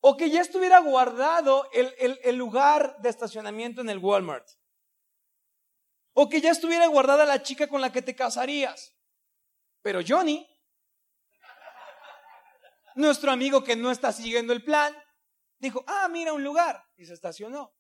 O 0.02 0.16
que 0.16 0.30
ya 0.30 0.42
estuviera 0.42 0.80
guardado 0.80 1.70
el, 1.72 2.20
el 2.24 2.36
lugar 2.36 2.98
de 3.02 3.10
estacionamiento 3.10 3.82
en 3.82 3.90
el 3.90 4.00
Walmart. 4.00 4.48
O 6.14 6.28
que 6.28 6.42
ya 6.42 6.52
estuviera 6.52 6.88
guardada 6.88 7.26
la 7.26 7.42
chica 7.42 7.68
con 7.68 7.82
la 7.82 7.92
que 7.92 8.02
te 8.02 8.16
casarías. 8.16 8.99
Pero 9.82 10.02
Johnny, 10.06 10.46
nuestro 12.96 13.32
amigo 13.32 13.64
que 13.64 13.76
no 13.76 13.92
está 13.92 14.12
siguiendo 14.12 14.54
el 14.54 14.64
plan, 14.64 14.96
dijo, 15.58 15.84
ah, 15.88 16.08
mira 16.10 16.34
un 16.34 16.44
lugar, 16.44 16.84
y 16.98 17.06
se 17.06 17.14
estacionó. 17.14 17.74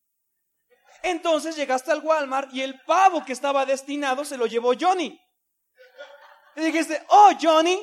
Entonces 1.02 1.56
llegaste 1.56 1.92
al 1.92 2.04
Walmart 2.04 2.54
y 2.54 2.62
el 2.62 2.82
pavo 2.82 3.24
que 3.24 3.34
estaba 3.34 3.66
destinado 3.66 4.26
se 4.26 4.38
lo 4.38 4.48
llevó 4.48 4.74
Johnny. 4.80 5.20
Y 6.56 6.62
dijiste, 6.62 7.06
oh 7.10 7.32
Johnny, 7.40 7.80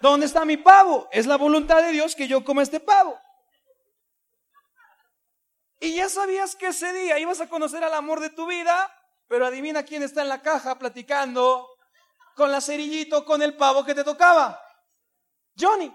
¿dónde 0.00 0.26
está 0.26 0.44
mi 0.44 0.56
pavo? 0.56 1.08
Es 1.12 1.26
la 1.26 1.36
voluntad 1.36 1.82
de 1.82 1.92
Dios 1.92 2.14
que 2.14 2.28
yo 2.28 2.44
coma 2.44 2.62
este 2.62 2.80
pavo. 2.80 3.20
Y 5.80 5.96
ya 5.96 6.08
sabías 6.08 6.56
que 6.56 6.68
ese 6.68 6.92
día 6.92 7.18
ibas 7.18 7.40
a 7.40 7.48
conocer 7.48 7.84
al 7.84 7.94
amor 7.94 8.20
de 8.20 8.30
tu 8.30 8.46
vida, 8.46 8.92
pero 9.28 9.46
adivina 9.46 9.84
quién 9.84 10.02
está 10.02 10.22
en 10.22 10.28
la 10.28 10.42
caja 10.42 10.78
platicando 10.78 11.68
con 12.38 12.52
la 12.52 12.60
cerillito, 12.60 13.24
con 13.24 13.42
el 13.42 13.56
pavo 13.56 13.84
que 13.84 13.96
te 13.96 14.04
tocaba. 14.04 14.62
Johnny. 15.58 15.92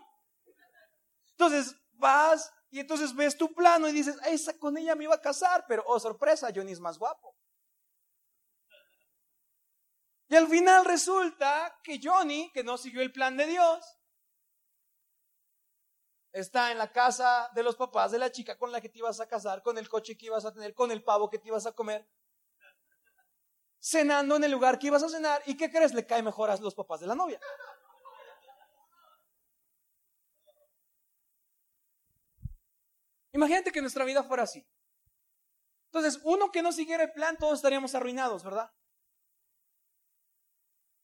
Entonces 1.32 1.74
vas 1.94 2.52
y 2.70 2.82
entonces 2.82 3.16
ves 3.16 3.38
tu 3.38 3.54
plano 3.54 3.88
y 3.88 3.94
dices, 3.94 4.18
esa 4.26 4.60
con 4.60 4.78
ella 4.78 4.94
me 4.94 5.06
iba 5.06 5.16
a 5.16 5.22
casar, 5.22 5.64
pero 5.70 5.86
oh 5.88 5.98
sorpresa, 6.02 6.52
Johnny 6.54 6.74
es 6.74 6.82
más 6.82 7.00
guapo. 7.00 7.34
Y 10.28 10.36
al 10.36 10.50
final 10.50 10.84
resulta 10.84 11.80
que 11.82 12.02
Johnny, 12.04 12.52
que 12.54 12.64
no 12.64 12.78
siguió 12.78 13.02
el 13.02 13.14
plan 13.14 13.38
de 13.38 13.46
Dios, 13.46 13.98
está 16.34 16.72
en 16.72 16.78
la 16.78 16.92
casa 16.92 17.50
de 17.56 17.64
los 17.64 17.78
papás 17.78 18.12
de 18.12 18.20
la 18.20 18.34
chica 18.34 18.58
con 18.58 18.74
la 18.74 18.82
que 18.82 18.90
te 18.90 18.98
ibas 18.98 19.22
a 19.22 19.28
casar, 19.28 19.64
con 19.64 19.78
el 19.78 19.88
coche 19.88 20.18
que 20.18 20.26
ibas 20.26 20.44
a 20.44 20.52
tener, 20.52 20.74
con 20.74 20.92
el 20.92 21.06
pavo 21.06 21.30
que 21.30 21.40
te 21.40 21.48
ibas 21.48 21.66
a 21.68 21.72
comer, 21.72 22.06
cenando 23.84 24.38
en 24.38 24.46
el 24.46 24.52
lugar 24.52 24.80
que 24.80 24.88
ibas 24.88 25.04
a 25.04 25.10
cenar. 25.10 25.44
¿Y 25.46 25.58
qué 25.58 25.70
crees? 25.70 25.94
Le 25.94 26.06
cae 26.06 26.24
mejor 26.24 26.50
a 26.50 26.56
los 26.56 26.74
papás 26.74 27.02
de 27.02 27.08
la 27.08 27.16
novia. 27.16 27.40
Imagínate 33.34 33.72
que 33.72 33.82
nuestra 33.82 34.06
vida 34.06 34.24
fuera 34.24 34.44
así. 34.44 34.66
Entonces, 35.92 36.22
uno 36.24 36.52
que 36.52 36.62
no 36.62 36.72
siguiera 36.72 37.04
el 37.04 37.12
plan, 37.12 37.36
todos 37.38 37.56
estaríamos 37.56 37.94
arruinados, 37.94 38.44
¿verdad? 38.44 38.72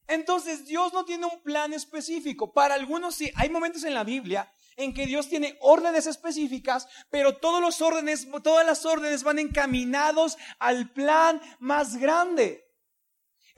Entonces, 0.08 0.66
Dios 0.66 0.94
no 0.94 1.06
tiene 1.06 1.26
un 1.26 1.44
plan 1.44 1.74
específico. 1.74 2.54
Para 2.54 2.76
algunos 2.76 3.16
sí, 3.16 3.32
hay 3.36 3.50
momentos 3.50 3.84
en 3.84 3.94
la 3.94 4.04
Biblia 4.04 4.52
en 4.78 4.94
que 4.94 5.06
Dios 5.06 5.28
tiene 5.28 5.58
órdenes 5.60 6.08
específicas, 6.08 6.88
pero 7.10 7.38
todos 7.38 7.60
los 7.62 7.82
órdenes, 7.82 8.28
todas 8.42 8.66
las 8.66 8.86
órdenes 8.86 9.24
van 9.24 9.38
encaminados 9.38 10.38
al 10.60 10.92
plan 10.94 11.42
más 11.60 11.98
grande. 11.98 12.69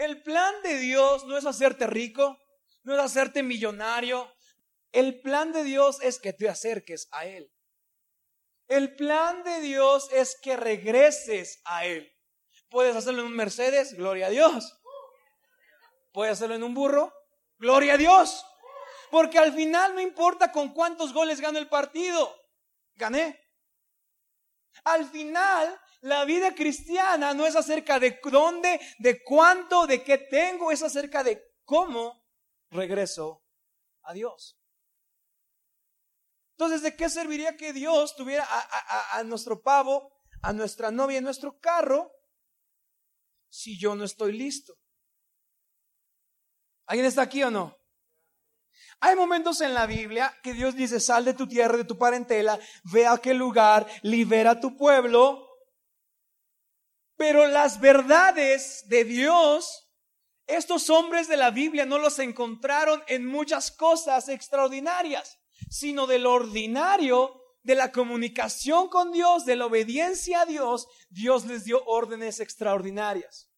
El 0.02 0.24
plan 0.24 0.56
de 0.64 0.80
Dios 0.80 1.26
no 1.26 1.38
es 1.38 1.46
hacerte 1.46 1.86
rico, 1.86 2.40
no 2.82 2.96
es 2.96 3.00
hacerte 3.00 3.44
millonario. 3.44 4.34
El 4.92 5.22
plan 5.22 5.52
de 5.52 5.64
Dios 5.64 6.02
es 6.02 6.20
que 6.20 6.34
te 6.34 6.50
acerques 6.50 7.08
a 7.12 7.28
Él. 7.28 7.54
El 8.68 8.96
plan 8.96 9.44
de 9.44 9.62
Dios 9.62 10.10
es 10.12 10.40
que 10.42 10.58
regreses 10.58 11.62
a 11.66 11.86
Él. 11.86 12.12
Puedes 12.72 12.96
hacerlo 12.96 13.22
en 13.22 13.28
un 13.28 13.36
Mercedes, 13.36 13.94
gloria 13.94 14.26
a 14.26 14.30
Dios. 14.32 14.76
Puedes 16.12 16.34
hacerlo 16.34 16.56
en 16.56 16.64
un 16.64 16.74
burro, 16.74 17.14
gloria 17.60 17.94
a 17.94 17.98
Dios. 17.98 18.44
Porque 19.12 19.38
al 19.38 19.54
final 19.54 19.94
no 19.94 20.02
importa 20.02 20.52
con 20.52 20.74
cuántos 20.74 21.14
goles 21.14 21.40
gano 21.40 21.60
el 21.60 21.70
partido, 21.70 22.36
gané. 22.96 23.40
Al 24.84 25.10
final, 25.10 25.80
la 26.02 26.26
vida 26.26 26.56
cristiana 26.56 27.34
no 27.34 27.46
es 27.46 27.56
acerca 27.56 28.00
de 28.00 28.20
dónde, 28.24 28.80
de 29.00 29.24
cuánto, 29.24 29.86
de 29.86 30.04
qué 30.04 30.18
tengo, 30.18 30.72
es 30.72 30.82
acerca 30.82 31.24
de 31.24 31.42
cómo 31.64 32.26
regreso 32.70 33.44
a 34.04 34.14
Dios. 34.14 34.58
Entonces, 36.62 36.84
¿de 36.84 36.96
qué 36.96 37.10
serviría 37.10 37.58
que 37.58 37.74
Dios 37.74 38.16
tuviera 38.16 38.48
a, 39.14 39.24
nuestro 39.24 39.62
pavo, 39.62 40.14
a 40.44 40.54
nuestra 40.54 40.92
novia 40.92 41.18
en 41.18 41.24
nuestro 41.24 41.60
carro 41.60 42.12
si 43.50 43.80
yo 43.80 43.96
no 43.96 44.04
estoy 44.04 44.34
listo? 44.34 44.78
¿Alguien 46.86 47.08
está 47.08 47.24
aquí 47.24 47.42
o 47.44 47.50
no? 47.50 47.81
Hay 49.02 49.16
momentos 49.16 49.62
en 49.62 49.74
la 49.74 49.86
Biblia 49.86 50.34
que 50.42 50.54
Dios 50.54 50.76
dice, 50.76 51.00
sal 51.00 51.26
de 51.26 51.34
tu 51.34 51.48
tierra, 51.48 51.76
de 51.76 51.84
tu 51.86 51.98
parentela, 51.98 52.60
ve 52.84 53.06
a 53.06 53.14
aquel 53.14 53.38
lugar, 53.38 53.86
libera 54.04 54.52
a 54.52 54.60
tu 54.60 54.78
pueblo. 54.78 55.48
Pero 57.18 57.48
las 57.48 57.82
verdades 57.82 58.84
de 58.88 59.04
Dios, 59.04 59.90
estos 60.48 60.90
hombres 60.90 61.28
de 61.28 61.38
la 61.38 61.52
Biblia 61.52 61.86
no 61.86 61.98
los 61.98 62.20
encontraron 62.20 63.04
en 63.08 63.26
muchas 63.26 63.72
cosas 63.72 64.30
extraordinarias 64.30 65.42
sino 65.70 66.08
del 66.08 66.26
ordinario, 66.26 67.42
de 67.64 67.76
la 67.76 67.92
comunicación 67.92 68.90
con 68.90 69.12
Dios, 69.12 69.46
de 69.46 69.56
la 69.56 69.68
obediencia 69.68 70.42
a 70.42 70.46
Dios, 70.46 70.88
Dios 71.10 71.46
les 71.46 71.64
dio 71.64 71.84
órdenes 71.86 72.40
extraordinarias. 72.40 73.50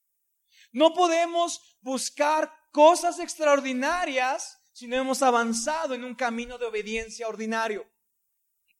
No 0.71 0.93
podemos 0.93 1.77
buscar 1.81 2.51
cosas 2.71 3.19
extraordinarias 3.19 4.59
si 4.73 4.87
no 4.87 4.97
hemos 4.97 5.21
avanzado 5.21 5.93
en 5.93 6.03
un 6.03 6.15
camino 6.15 6.57
de 6.57 6.65
obediencia 6.65 7.27
ordinario. 7.27 7.89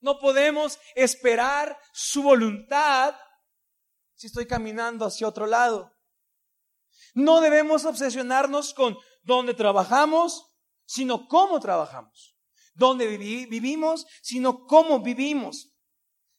No 0.01 0.19
podemos 0.19 0.79
esperar 0.95 1.79
su 1.93 2.23
voluntad 2.23 3.15
si 4.15 4.27
estoy 4.27 4.45
caminando 4.45 5.05
hacia 5.05 5.27
otro 5.27 5.47
lado. 5.47 5.93
No 7.13 7.39
debemos 7.39 7.85
obsesionarnos 7.85 8.73
con 8.73 8.97
dónde 9.21 9.53
trabajamos, 9.53 10.57
sino 10.85 11.27
cómo 11.27 11.59
trabajamos. 11.59 12.31
dónde 12.75 13.05
vivimos, 13.05 14.07
sino 14.23 14.65
cómo 14.65 14.99
vivimos. 14.99 15.71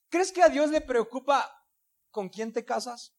¿Crees 0.09 0.33
que 0.33 0.43
a 0.43 0.49
Dios 0.49 0.69
le 0.71 0.81
preocupa 0.81 1.49
con 2.11 2.29
quién 2.29 2.53
te 2.53 2.65
casas? 2.65 3.15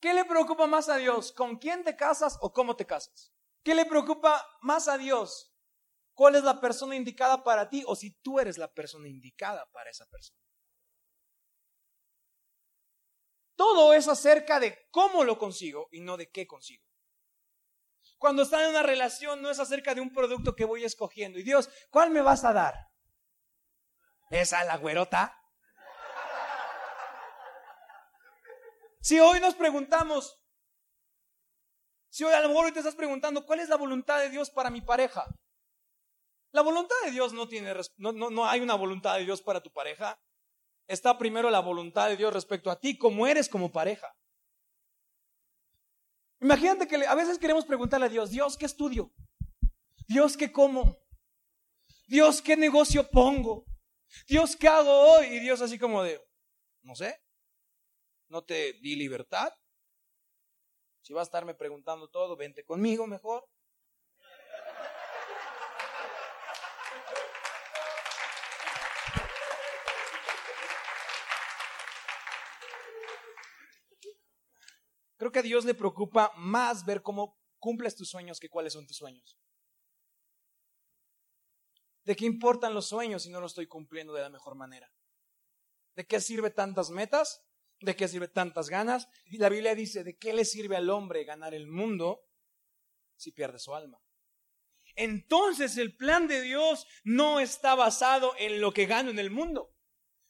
¿Qué 0.00 0.14
le 0.14 0.24
preocupa 0.24 0.68
más 0.68 0.88
a 0.88 0.96
Dios? 0.96 1.32
¿Con 1.32 1.56
quién 1.58 1.82
te 1.82 1.96
casas 1.96 2.38
o 2.40 2.52
cómo 2.52 2.76
te 2.76 2.86
casas? 2.86 3.31
¿Qué 3.62 3.74
le 3.74 3.86
preocupa 3.86 4.44
más 4.60 4.88
a 4.88 4.98
Dios? 4.98 5.54
¿Cuál 6.14 6.34
es 6.34 6.44
la 6.44 6.60
persona 6.60 6.96
indicada 6.96 7.42
para 7.42 7.68
ti 7.68 7.84
o 7.86 7.96
si 7.96 8.12
tú 8.20 8.38
eres 8.38 8.58
la 8.58 8.72
persona 8.72 9.08
indicada 9.08 9.66
para 9.72 9.90
esa 9.90 10.06
persona? 10.06 10.38
Todo 13.56 13.94
es 13.94 14.08
acerca 14.08 14.58
de 14.58 14.88
cómo 14.90 15.24
lo 15.24 15.38
consigo 15.38 15.88
y 15.92 16.00
no 16.00 16.16
de 16.16 16.30
qué 16.30 16.46
consigo. 16.46 16.84
Cuando 18.18 18.42
están 18.42 18.62
en 18.62 18.70
una 18.70 18.82
relación 18.82 19.42
no 19.42 19.50
es 19.50 19.58
acerca 19.58 19.94
de 19.94 20.00
un 20.00 20.12
producto 20.12 20.54
que 20.54 20.64
voy 20.64 20.84
escogiendo. 20.84 21.38
Y 21.38 21.42
Dios, 21.42 21.70
¿cuál 21.90 22.10
me 22.10 22.22
vas 22.22 22.44
a 22.44 22.52
dar? 22.52 22.74
¿Esa 24.30 24.64
la 24.64 24.76
güerota? 24.76 25.38
Si 29.00 29.18
hoy 29.18 29.40
nos 29.40 29.54
preguntamos, 29.54 30.41
si 32.12 32.24
hoy 32.24 32.34
a 32.34 32.40
lo 32.40 32.48
mejor 32.50 32.66
hoy 32.66 32.72
te 32.72 32.80
estás 32.80 32.94
preguntando, 32.94 33.46
¿cuál 33.46 33.60
es 33.60 33.70
la 33.70 33.76
voluntad 33.76 34.20
de 34.20 34.28
Dios 34.28 34.50
para 34.50 34.68
mi 34.68 34.82
pareja? 34.82 35.24
La 36.50 36.60
voluntad 36.60 36.94
de 37.06 37.10
Dios 37.10 37.32
no 37.32 37.48
tiene, 37.48 37.72
no, 37.96 38.12
no, 38.12 38.28
no 38.28 38.46
hay 38.46 38.60
una 38.60 38.74
voluntad 38.74 39.16
de 39.16 39.24
Dios 39.24 39.40
para 39.40 39.62
tu 39.62 39.72
pareja. 39.72 40.20
Está 40.86 41.16
primero 41.16 41.48
la 41.48 41.60
voluntad 41.60 42.10
de 42.10 42.18
Dios 42.18 42.30
respecto 42.34 42.70
a 42.70 42.78
ti, 42.78 42.98
como 42.98 43.26
eres 43.26 43.48
como 43.48 43.72
pareja. 43.72 44.14
Imagínate 46.42 46.86
que 46.86 46.96
a 46.96 47.14
veces 47.14 47.38
queremos 47.38 47.64
preguntarle 47.64 48.06
a 48.06 48.10
Dios, 48.10 48.30
Dios, 48.30 48.58
¿qué 48.58 48.66
estudio? 48.66 49.10
Dios, 50.06 50.36
¿qué 50.36 50.52
como? 50.52 50.98
Dios, 52.08 52.42
¿qué 52.42 52.58
negocio 52.58 53.08
pongo? 53.08 53.64
Dios, 54.28 54.54
¿qué 54.54 54.68
hago 54.68 55.14
hoy? 55.14 55.28
Y 55.28 55.40
Dios 55.40 55.62
así 55.62 55.78
como 55.78 56.02
de, 56.02 56.20
no 56.82 56.94
sé, 56.94 57.22
no 58.28 58.44
te 58.44 58.74
di 58.74 58.96
libertad. 58.96 59.50
Si 61.02 61.12
vas 61.12 61.22
a 61.22 61.28
estarme 61.28 61.54
preguntando 61.54 62.08
todo, 62.08 62.36
vente 62.36 62.64
conmigo 62.64 63.06
mejor. 63.06 63.48
Creo 75.16 75.30
que 75.30 75.38
a 75.40 75.42
Dios 75.42 75.64
le 75.64 75.74
preocupa 75.74 76.32
más 76.36 76.84
ver 76.84 77.02
cómo 77.02 77.38
cumples 77.58 77.94
tus 77.94 78.08
sueños 78.08 78.40
que 78.40 78.48
cuáles 78.48 78.72
son 78.72 78.86
tus 78.86 78.96
sueños. 78.96 79.38
¿De 82.04 82.16
qué 82.16 82.24
importan 82.24 82.74
los 82.74 82.88
sueños 82.88 83.22
si 83.22 83.30
no 83.30 83.40
los 83.40 83.52
estoy 83.52 83.68
cumpliendo 83.68 84.12
de 84.12 84.22
la 84.22 84.30
mejor 84.30 84.56
manera? 84.56 84.92
¿De 85.94 86.04
qué 86.06 86.20
sirve 86.20 86.50
tantas 86.50 86.90
metas 86.90 87.44
¿De 87.82 87.96
qué 87.96 88.06
sirve 88.06 88.28
tantas 88.28 88.70
ganas? 88.70 89.08
Y 89.26 89.38
la 89.38 89.48
Biblia 89.48 89.74
dice, 89.74 90.04
¿de 90.04 90.16
qué 90.16 90.32
le 90.32 90.44
sirve 90.44 90.76
al 90.76 90.88
hombre 90.88 91.24
ganar 91.24 91.52
el 91.52 91.66
mundo 91.66 92.24
si 93.16 93.32
pierde 93.32 93.58
su 93.58 93.74
alma? 93.74 94.00
Entonces 94.94 95.76
el 95.78 95.96
plan 95.96 96.28
de 96.28 96.40
Dios 96.42 96.86
no 97.02 97.40
está 97.40 97.74
basado 97.74 98.34
en 98.38 98.60
lo 98.60 98.72
que 98.72 98.86
gano 98.86 99.10
en 99.10 99.18
el 99.18 99.30
mundo, 99.30 99.74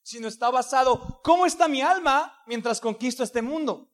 sino 0.02 0.28
está 0.28 0.50
basado, 0.50 1.20
¿cómo 1.22 1.44
está 1.44 1.68
mi 1.68 1.82
alma 1.82 2.42
mientras 2.46 2.80
conquisto 2.80 3.22
este 3.22 3.42
mundo? 3.42 3.92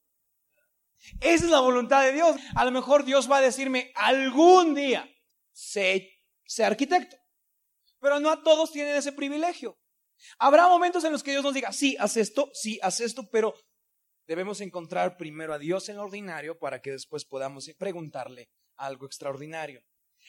Esa 1.20 1.44
es 1.44 1.50
la 1.50 1.60
voluntad 1.60 2.02
de 2.02 2.12
Dios. 2.12 2.36
A 2.54 2.64
lo 2.64 2.70
mejor 2.70 3.04
Dios 3.04 3.30
va 3.30 3.38
a 3.38 3.42
decirme 3.42 3.92
algún 3.94 4.74
día, 4.74 5.08
sé, 5.52 6.22
sé 6.44 6.64
arquitecto, 6.64 7.16
pero 7.98 8.20
no 8.20 8.30
a 8.30 8.42
todos 8.42 8.70
tienen 8.70 8.96
ese 8.96 9.12
privilegio. 9.12 9.78
Habrá 10.38 10.68
momentos 10.68 11.04
en 11.04 11.12
los 11.12 11.22
que 11.22 11.32
Dios 11.32 11.44
nos 11.44 11.54
diga, 11.54 11.72
sí, 11.72 11.96
haz 11.98 12.16
esto, 12.16 12.50
sí, 12.52 12.78
haz 12.82 13.00
esto, 13.00 13.28
pero 13.30 13.54
debemos 14.26 14.60
encontrar 14.60 15.16
primero 15.16 15.54
a 15.54 15.58
Dios 15.58 15.88
en 15.88 15.96
lo 15.96 16.04
ordinario 16.04 16.58
para 16.58 16.80
que 16.80 16.92
después 16.92 17.24
podamos 17.24 17.70
preguntarle 17.78 18.50
algo 18.76 19.06
extraordinario. 19.06 19.82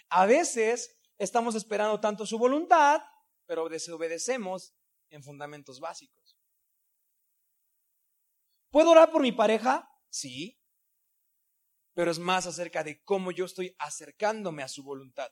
A 0.10 0.26
veces 0.26 0.98
estamos 1.18 1.56
esperando 1.56 2.00
tanto 2.00 2.26
su 2.26 2.38
voluntad, 2.38 3.02
pero 3.46 3.70
desobedecemos 3.70 4.74
en 5.10 5.24
fundamentos 5.24 5.80
básicos. 5.80 6.38
¿Puedo 8.72 8.92
orar 8.92 9.12
por 9.12 9.22
mi 9.22 9.32
pareja? 9.32 9.90
Sí, 10.10 10.60
pero 11.94 12.12
es 12.12 12.20
más 12.20 12.48
acerca 12.48 12.84
de 12.84 13.02
cómo 13.04 13.32
yo 13.32 13.46
estoy 13.46 13.76
acercándome 13.80 14.64
a 14.64 14.68
su 14.68 14.84
voluntad. 14.84 15.32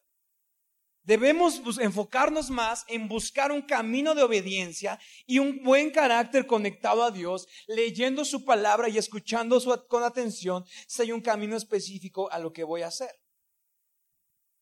Debemos 1.07 1.61
enfocarnos 1.79 2.49
más 2.49 2.83
en 2.89 3.07
buscar 3.07 3.53
un 3.53 3.61
camino 3.61 4.13
de 4.13 4.23
obediencia 4.23 4.99
y 5.25 5.39
un 5.39 5.63
buen 5.63 5.89
carácter 5.89 6.45
conectado 6.45 7.01
a 7.01 7.11
Dios, 7.11 7.47
leyendo 7.65 8.25
su 8.25 8.43
palabra 8.43 8.89
y 8.89 8.97
escuchando 8.97 9.57
con 9.87 10.03
atención 10.03 10.65
si 10.85 11.03
hay 11.03 11.13
un 11.13 11.21
camino 11.21 11.55
específico 11.55 12.29
a 12.29 12.39
lo 12.39 12.51
que 12.51 12.65
voy 12.65 12.81
a 12.81 12.87
hacer. 12.87 13.09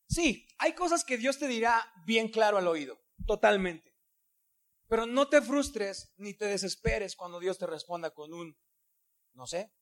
Sí, 0.08 0.46
hay 0.58 0.74
cosas 0.74 1.04
que 1.04 1.18
Dios 1.18 1.36
te 1.36 1.48
dirá 1.48 1.84
bien 2.06 2.28
claro 2.28 2.58
al 2.58 2.68
oído, 2.68 2.96
totalmente. 3.26 3.96
Pero 4.86 5.04
no 5.04 5.28
te 5.28 5.42
frustres 5.42 6.12
ni 6.16 6.32
te 6.32 6.44
desesperes 6.44 7.16
cuando 7.16 7.40
Dios 7.40 7.58
te 7.58 7.66
responda 7.66 8.12
con 8.12 8.32
un, 8.32 8.56
no 9.32 9.48
sé, 9.48 9.72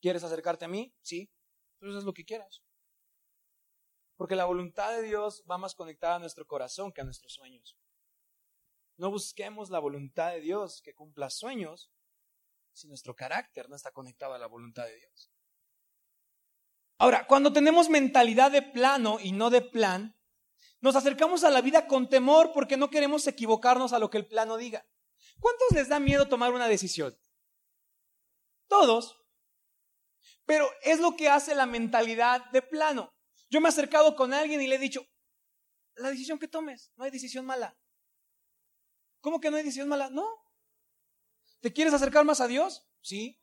¿quieres 0.00 0.22
acercarte 0.22 0.66
a 0.66 0.68
mí? 0.68 0.94
Sí, 1.02 1.32
entonces 1.80 1.98
haz 1.98 2.04
lo 2.04 2.14
que 2.14 2.24
quieras. 2.24 2.62
Porque 4.16 4.36
la 4.36 4.44
voluntad 4.44 4.92
de 4.92 5.02
Dios 5.02 5.44
va 5.50 5.58
más 5.58 5.74
conectada 5.74 6.16
a 6.16 6.18
nuestro 6.18 6.46
corazón 6.46 6.92
que 6.92 7.00
a 7.00 7.04
nuestros 7.04 7.32
sueños. 7.34 7.76
No 8.96 9.10
busquemos 9.10 9.70
la 9.70 9.80
voluntad 9.80 10.32
de 10.32 10.40
Dios 10.40 10.80
que 10.82 10.94
cumpla 10.94 11.30
sueños 11.30 11.90
si 12.72 12.88
nuestro 12.88 13.14
carácter 13.14 13.68
no 13.68 13.76
está 13.76 13.90
conectado 13.90 14.34
a 14.34 14.38
la 14.38 14.46
voluntad 14.46 14.84
de 14.84 14.96
Dios. 14.96 15.30
Ahora, 16.98 17.26
cuando 17.26 17.52
tenemos 17.52 17.88
mentalidad 17.88 18.50
de 18.50 18.62
plano 18.62 19.18
y 19.20 19.32
no 19.32 19.50
de 19.50 19.62
plan, 19.62 20.16
nos 20.80 20.96
acercamos 20.96 21.44
a 21.44 21.50
la 21.50 21.60
vida 21.60 21.86
con 21.86 22.08
temor 22.08 22.52
porque 22.52 22.76
no 22.76 22.90
queremos 22.90 23.26
equivocarnos 23.26 23.92
a 23.92 23.98
lo 23.98 24.10
que 24.10 24.18
el 24.18 24.26
plano 24.26 24.56
diga. 24.56 24.86
¿Cuántos 25.40 25.72
les 25.72 25.88
da 25.88 25.98
miedo 25.98 26.28
tomar 26.28 26.52
una 26.52 26.68
decisión? 26.68 27.16
Todos. 28.68 29.20
Pero 30.44 30.68
es 30.82 31.00
lo 31.00 31.16
que 31.16 31.28
hace 31.28 31.54
la 31.54 31.66
mentalidad 31.66 32.44
de 32.50 32.62
plano. 32.62 33.12
Yo 33.50 33.60
me 33.60 33.68
he 33.68 33.70
acercado 33.70 34.16
con 34.16 34.32
alguien 34.32 34.60
y 34.60 34.66
le 34.66 34.76
he 34.76 34.78
dicho, 34.78 35.06
la 35.96 36.10
decisión 36.10 36.38
que 36.38 36.48
tomes, 36.48 36.92
no 36.96 37.04
hay 37.04 37.10
decisión 37.10 37.46
mala. 37.46 37.76
¿Cómo 39.20 39.40
que 39.40 39.50
no 39.50 39.56
hay 39.56 39.62
decisión 39.62 39.88
mala? 39.88 40.10
No. 40.10 40.28
¿Te 41.60 41.72
quieres 41.72 41.94
acercar 41.94 42.24
más 42.24 42.40
a 42.40 42.46
Dios? 42.46 42.86
Sí. 43.00 43.40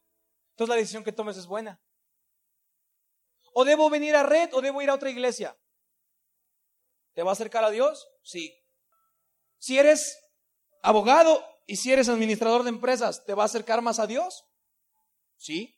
Entonces 0.51 0.69
la 0.69 0.75
decisión 0.75 1.03
que 1.03 1.11
tomes 1.11 1.37
es 1.37 1.47
buena. 1.47 1.81
¿O 3.53 3.65
debo 3.65 3.89
venir 3.89 4.15
a 4.15 4.23
red 4.23 4.53
o 4.53 4.61
debo 4.61 4.81
ir 4.81 4.89
a 4.89 4.95
otra 4.95 5.09
iglesia? 5.09 5.57
¿Te 7.13 7.23
va 7.23 7.31
a 7.31 7.33
acercar 7.33 7.63
a 7.63 7.69
Dios? 7.69 8.07
Sí. 8.23 8.55
Si 9.57 9.77
eres 9.77 10.23
abogado 10.81 11.43
y 11.67 11.77
si 11.77 11.91
eres 11.91 12.09
administrador 12.09 12.63
de 12.63 12.69
empresas, 12.69 13.25
¿te 13.25 13.33
va 13.33 13.43
a 13.43 13.45
acercar 13.47 13.81
más 13.81 13.99
a 13.99 14.07
Dios? 14.07 14.45
Sí. 15.35 15.77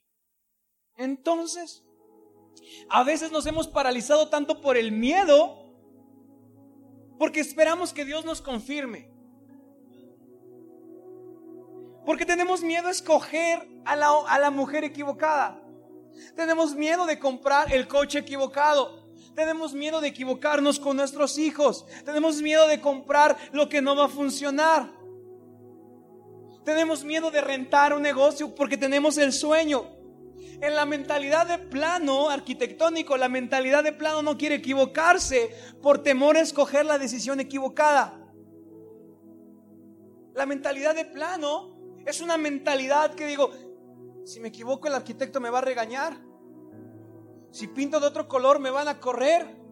Entonces, 0.95 1.83
a 2.89 3.03
veces 3.03 3.31
nos 3.31 3.45
hemos 3.45 3.67
paralizado 3.67 4.29
tanto 4.29 4.61
por 4.61 4.77
el 4.77 4.91
miedo 4.91 5.63
porque 7.17 7.39
esperamos 7.39 7.93
que 7.93 8.05
Dios 8.05 8.25
nos 8.25 8.41
confirme. 8.41 9.09
Porque 12.05 12.25
tenemos 12.25 12.61
miedo 12.61 12.87
a 12.87 12.91
escoger 12.91 13.65
a 13.85 13.95
la, 13.95 14.09
a 14.27 14.39
la, 14.39 14.51
mujer 14.51 14.83
equivocada. 14.83 15.61
Tenemos 16.35 16.75
miedo 16.75 17.05
de 17.05 17.17
comprar 17.17 17.71
el 17.71 17.87
coche 17.87 18.19
equivocado. 18.19 19.07
Tenemos 19.35 19.73
miedo 19.73 20.01
de 20.01 20.09
equivocarnos 20.09 20.79
con 20.79 20.97
nuestros 20.97 21.37
hijos. 21.37 21.85
Tenemos 22.03 22.41
miedo 22.41 22.67
de 22.67 22.81
comprar 22.81 23.37
lo 23.53 23.69
que 23.69 23.81
no 23.81 23.95
va 23.95 24.05
a 24.05 24.09
funcionar. 24.09 24.91
Tenemos 26.65 27.03
miedo 27.03 27.31
de 27.31 27.41
rentar 27.41 27.93
un 27.93 28.01
negocio 28.01 28.53
porque 28.53 28.77
tenemos 28.77 29.17
el 29.17 29.31
sueño. 29.31 30.02
En 30.63 30.75
la 30.75 30.85
mentalidad 30.85 31.45
de 31.45 31.57
plano 31.57 32.29
arquitectónico, 32.29 33.17
la 33.17 33.27
mentalidad 33.27 33.83
de 33.83 33.91
plano 33.91 34.21
no 34.21 34.37
quiere 34.37 34.55
equivocarse 34.55 35.53
por 35.81 36.01
temor 36.01 36.37
a 36.37 36.39
escoger 36.39 36.85
la 36.85 36.97
decisión 36.97 37.41
equivocada. 37.41 38.31
La 40.33 40.45
mentalidad 40.45 40.95
de 40.95 41.03
plano 41.03 41.99
es 42.05 42.21
una 42.21 42.37
mentalidad 42.37 43.13
que 43.13 43.27
digo, 43.27 43.51
si 44.23 44.39
me 44.39 44.47
equivoco 44.47 44.87
el 44.87 44.93
arquitecto 44.93 45.41
me 45.41 45.49
va 45.49 45.57
a 45.57 45.63
regañar. 45.63 46.17
Si 47.51 47.67
pinto 47.67 47.99
de 47.99 48.07
otro 48.07 48.29
color 48.29 48.59
me 48.59 48.69
van 48.69 48.87
a 48.87 49.01
correr. 49.01 49.62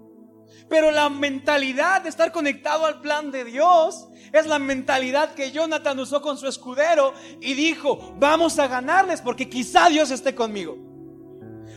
Pero 0.70 0.92
la 0.92 1.10
mentalidad 1.10 2.02
de 2.02 2.10
estar 2.10 2.32
conectado 2.32 2.86
al 2.86 3.02
plan 3.02 3.32
de 3.32 3.44
Dios 3.44 4.08
es 4.32 4.46
la 4.48 4.60
mentalidad 4.60 5.34
que 5.34 5.52
Jonathan 5.52 6.00
usó 6.00 6.22
con 6.22 6.38
su 6.38 6.48
escudero 6.48 7.14
y 7.40 7.54
dijo, 7.54 8.16
vamos 8.18 8.58
a 8.60 8.68
ganarles 8.68 9.22
porque 9.22 9.50
quizá 9.50 9.90
Dios 9.90 10.12
esté 10.12 10.34
conmigo. 10.34 10.78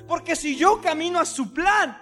Porque 0.07 0.37
si 0.37 0.57
yo 0.57 0.81
camino 0.81 1.19
a 1.19 1.25
su 1.25 1.53
plan, 1.53 1.99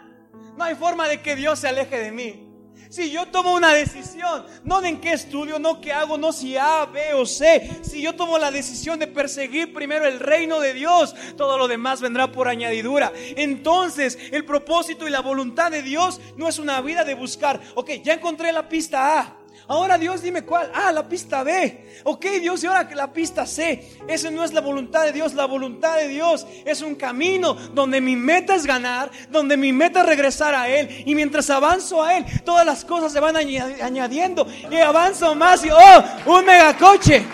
no 0.56 0.64
hay 0.64 0.74
forma 0.74 1.08
de 1.08 1.22
que 1.22 1.36
Dios 1.36 1.58
se 1.60 1.68
aleje 1.68 1.98
de 1.98 2.12
mí. 2.12 2.51
Si 2.92 3.10
yo 3.10 3.24
tomo 3.24 3.54
una 3.54 3.72
decisión, 3.72 4.44
no 4.64 4.84
en 4.84 5.00
qué 5.00 5.14
estudio, 5.14 5.58
no 5.58 5.80
qué 5.80 5.94
hago, 5.94 6.18
no 6.18 6.30
si 6.30 6.58
A, 6.58 6.84
B 6.84 7.14
o 7.14 7.24
C, 7.24 7.80
si 7.80 8.02
yo 8.02 8.14
tomo 8.14 8.36
la 8.36 8.50
decisión 8.50 8.98
de 8.98 9.06
perseguir 9.06 9.72
primero 9.72 10.04
el 10.04 10.20
reino 10.20 10.60
de 10.60 10.74
Dios, 10.74 11.14
todo 11.38 11.56
lo 11.56 11.68
demás 11.68 12.02
vendrá 12.02 12.30
por 12.30 12.48
añadidura. 12.48 13.10
Entonces, 13.16 14.18
el 14.30 14.44
propósito 14.44 15.08
y 15.08 15.10
la 15.10 15.20
voluntad 15.20 15.70
de 15.70 15.80
Dios 15.80 16.20
no 16.36 16.48
es 16.48 16.58
una 16.58 16.82
vida 16.82 17.02
de 17.02 17.14
buscar, 17.14 17.62
ok, 17.76 17.92
ya 18.04 18.12
encontré 18.12 18.52
la 18.52 18.68
pista 18.68 19.20
A. 19.20 19.41
Ahora 19.68 19.98
Dios 19.98 20.22
dime 20.22 20.42
cuál. 20.42 20.70
Ah, 20.74 20.92
la 20.92 21.08
pista 21.08 21.42
B. 21.42 22.00
Ok 22.04 22.24
Dios, 22.40 22.62
y 22.62 22.66
ahora 22.66 22.88
que 22.88 22.94
la 22.94 23.12
pista 23.12 23.46
C. 23.46 23.98
Esa 24.08 24.30
no 24.30 24.44
es 24.44 24.52
la 24.52 24.60
voluntad 24.60 25.04
de 25.04 25.12
Dios. 25.12 25.34
La 25.34 25.46
voluntad 25.46 25.96
de 25.96 26.08
Dios 26.08 26.46
es 26.64 26.82
un 26.82 26.94
camino 26.94 27.54
donde 27.54 28.00
mi 28.00 28.16
meta 28.16 28.54
es 28.54 28.66
ganar, 28.66 29.10
donde 29.30 29.56
mi 29.56 29.72
meta 29.72 30.00
es 30.00 30.06
regresar 30.06 30.54
a 30.54 30.68
Él. 30.68 31.04
Y 31.06 31.14
mientras 31.14 31.48
avanzo 31.50 32.02
a 32.02 32.16
Él, 32.16 32.24
todas 32.44 32.66
las 32.66 32.84
cosas 32.84 33.12
se 33.12 33.20
van 33.20 33.36
añadiendo. 33.36 34.46
Y 34.70 34.76
avanzo 34.76 35.34
más 35.34 35.64
y, 35.64 35.70
oh, 35.70 36.04
un 36.26 36.44
megacoche. 36.44 37.24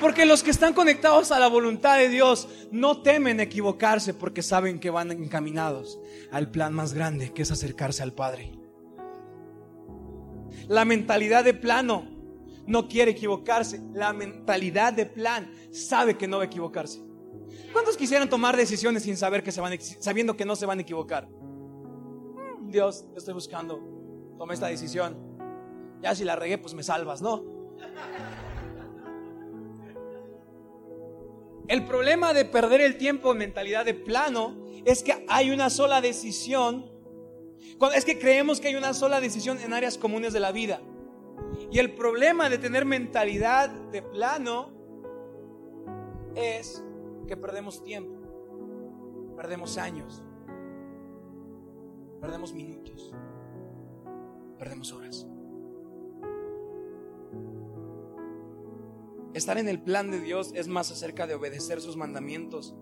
Porque 0.00 0.26
los 0.26 0.42
que 0.42 0.50
están 0.50 0.74
conectados 0.74 1.32
a 1.32 1.38
la 1.38 1.48
voluntad 1.48 1.96
de 1.96 2.08
Dios 2.08 2.48
no 2.70 3.02
temen 3.02 3.40
equivocarse 3.40 4.14
porque 4.14 4.42
saben 4.42 4.78
que 4.78 4.90
van 4.90 5.10
encaminados 5.12 5.98
al 6.30 6.50
plan 6.50 6.74
más 6.74 6.94
grande 6.94 7.32
que 7.32 7.42
es 7.42 7.50
acercarse 7.50 8.02
al 8.02 8.12
Padre. 8.12 8.52
La 10.68 10.84
mentalidad 10.84 11.44
de 11.44 11.54
plano 11.54 12.04
no 12.66 12.88
quiere 12.88 13.12
equivocarse. 13.12 13.80
La 13.92 14.12
mentalidad 14.12 14.92
de 14.92 15.06
plan 15.06 15.50
sabe 15.70 16.16
que 16.16 16.26
no 16.26 16.38
va 16.38 16.44
a 16.44 16.46
equivocarse. 16.46 17.02
¿Cuántos 17.72 17.96
quisieran 17.96 18.28
tomar 18.28 18.56
decisiones 18.56 19.02
sin 19.02 19.16
saber 19.16 19.42
que 19.42 19.52
se 19.52 19.60
van, 19.60 19.78
sabiendo 19.80 20.36
que 20.36 20.44
no 20.44 20.56
se 20.56 20.66
van 20.66 20.78
a 20.78 20.82
equivocar? 20.82 21.28
Mm, 21.28 22.70
Dios, 22.70 23.06
estoy 23.16 23.34
buscando. 23.34 23.80
Toma 24.38 24.54
esta 24.54 24.66
decisión. 24.66 25.16
Ya 26.02 26.14
si 26.14 26.24
la 26.24 26.36
regué, 26.36 26.58
pues 26.58 26.74
me 26.74 26.82
salvas, 26.82 27.22
¿no? 27.22 27.44
El 31.68 31.84
problema 31.84 32.32
de 32.32 32.44
perder 32.44 32.80
el 32.80 32.96
tiempo 32.96 33.32
en 33.32 33.38
mentalidad 33.38 33.84
de 33.84 33.94
plano 33.94 34.56
es 34.84 35.02
que 35.02 35.24
hay 35.28 35.50
una 35.50 35.68
sola 35.68 36.00
decisión. 36.00 36.90
Es 37.94 38.04
que 38.04 38.18
creemos 38.18 38.60
que 38.60 38.68
hay 38.68 38.76
una 38.76 38.94
sola 38.94 39.20
decisión 39.20 39.58
en 39.58 39.72
áreas 39.72 39.98
comunes 39.98 40.32
de 40.32 40.40
la 40.40 40.52
vida. 40.52 40.80
Y 41.70 41.78
el 41.78 41.94
problema 41.94 42.48
de 42.48 42.58
tener 42.58 42.84
mentalidad 42.84 43.68
de 43.68 44.02
plano 44.02 44.70
es 46.36 46.84
que 47.26 47.36
perdemos 47.36 47.82
tiempo, 47.82 49.34
perdemos 49.36 49.78
años, 49.78 50.22
perdemos 52.20 52.52
minutos, 52.52 53.12
perdemos 54.58 54.92
horas. 54.92 55.26
Estar 59.36 59.58
en 59.58 59.68
el 59.68 59.82
plan 59.82 60.10
de 60.10 60.18
Dios 60.18 60.52
es 60.54 60.66
más 60.66 60.90
acerca 60.90 61.26
de 61.26 61.34
obedecer 61.34 61.82
sus 61.82 61.94
mandamientos 61.94 62.74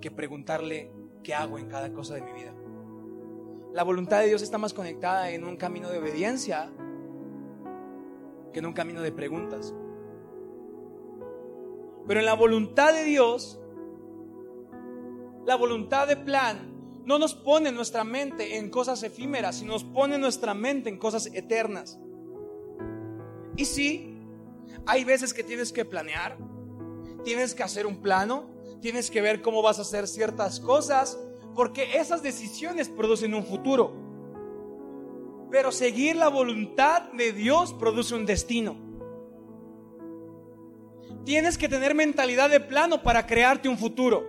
que 0.00 0.12
preguntarle 0.12 0.92
qué 1.24 1.34
hago 1.34 1.58
en 1.58 1.66
cada 1.66 1.92
cosa 1.92 2.14
de 2.14 2.22
mi 2.22 2.32
vida. 2.32 2.54
La 3.72 3.82
voluntad 3.82 4.20
de 4.20 4.28
Dios 4.28 4.42
está 4.42 4.58
más 4.58 4.74
conectada 4.74 5.30
en 5.30 5.42
un 5.42 5.56
camino 5.56 5.90
de 5.90 5.98
obediencia 5.98 6.70
que 8.52 8.60
en 8.60 8.66
un 8.66 8.74
camino 8.74 9.02
de 9.02 9.10
preguntas. 9.10 9.74
Pero 12.06 12.20
en 12.20 12.26
la 12.26 12.34
voluntad 12.34 12.92
de 12.92 13.02
Dios, 13.02 13.60
la 15.44 15.56
voluntad 15.56 16.06
de 16.06 16.16
plan 16.16 17.02
no 17.04 17.18
nos 17.18 17.34
pone 17.34 17.72
nuestra 17.72 18.04
mente 18.04 18.56
en 18.56 18.70
cosas 18.70 19.02
efímeras, 19.02 19.56
sino 19.56 19.72
nos 19.72 19.82
pone 19.82 20.16
nuestra 20.16 20.54
mente 20.54 20.90
en 20.90 20.98
cosas 20.98 21.26
eternas. 21.26 21.98
Y 23.56 23.64
sí, 23.64 24.11
hay 24.86 25.04
veces 25.04 25.32
que 25.32 25.44
tienes 25.44 25.72
que 25.72 25.84
planear, 25.84 26.38
tienes 27.24 27.54
que 27.54 27.62
hacer 27.62 27.86
un 27.86 28.02
plano, 28.02 28.50
tienes 28.80 29.10
que 29.10 29.20
ver 29.20 29.42
cómo 29.42 29.62
vas 29.62 29.78
a 29.78 29.82
hacer 29.82 30.08
ciertas 30.08 30.60
cosas, 30.60 31.18
porque 31.54 31.96
esas 31.98 32.22
decisiones 32.22 32.88
producen 32.88 33.34
un 33.34 33.44
futuro. 33.44 33.92
Pero 35.50 35.70
seguir 35.70 36.16
la 36.16 36.28
voluntad 36.28 37.12
de 37.12 37.32
Dios 37.32 37.74
produce 37.74 38.14
un 38.14 38.26
destino. 38.26 38.76
Tienes 41.24 41.56
que 41.56 41.68
tener 41.68 41.94
mentalidad 41.94 42.50
de 42.50 42.58
plano 42.58 43.02
para 43.02 43.26
crearte 43.26 43.68
un 43.68 43.78
futuro. 43.78 44.26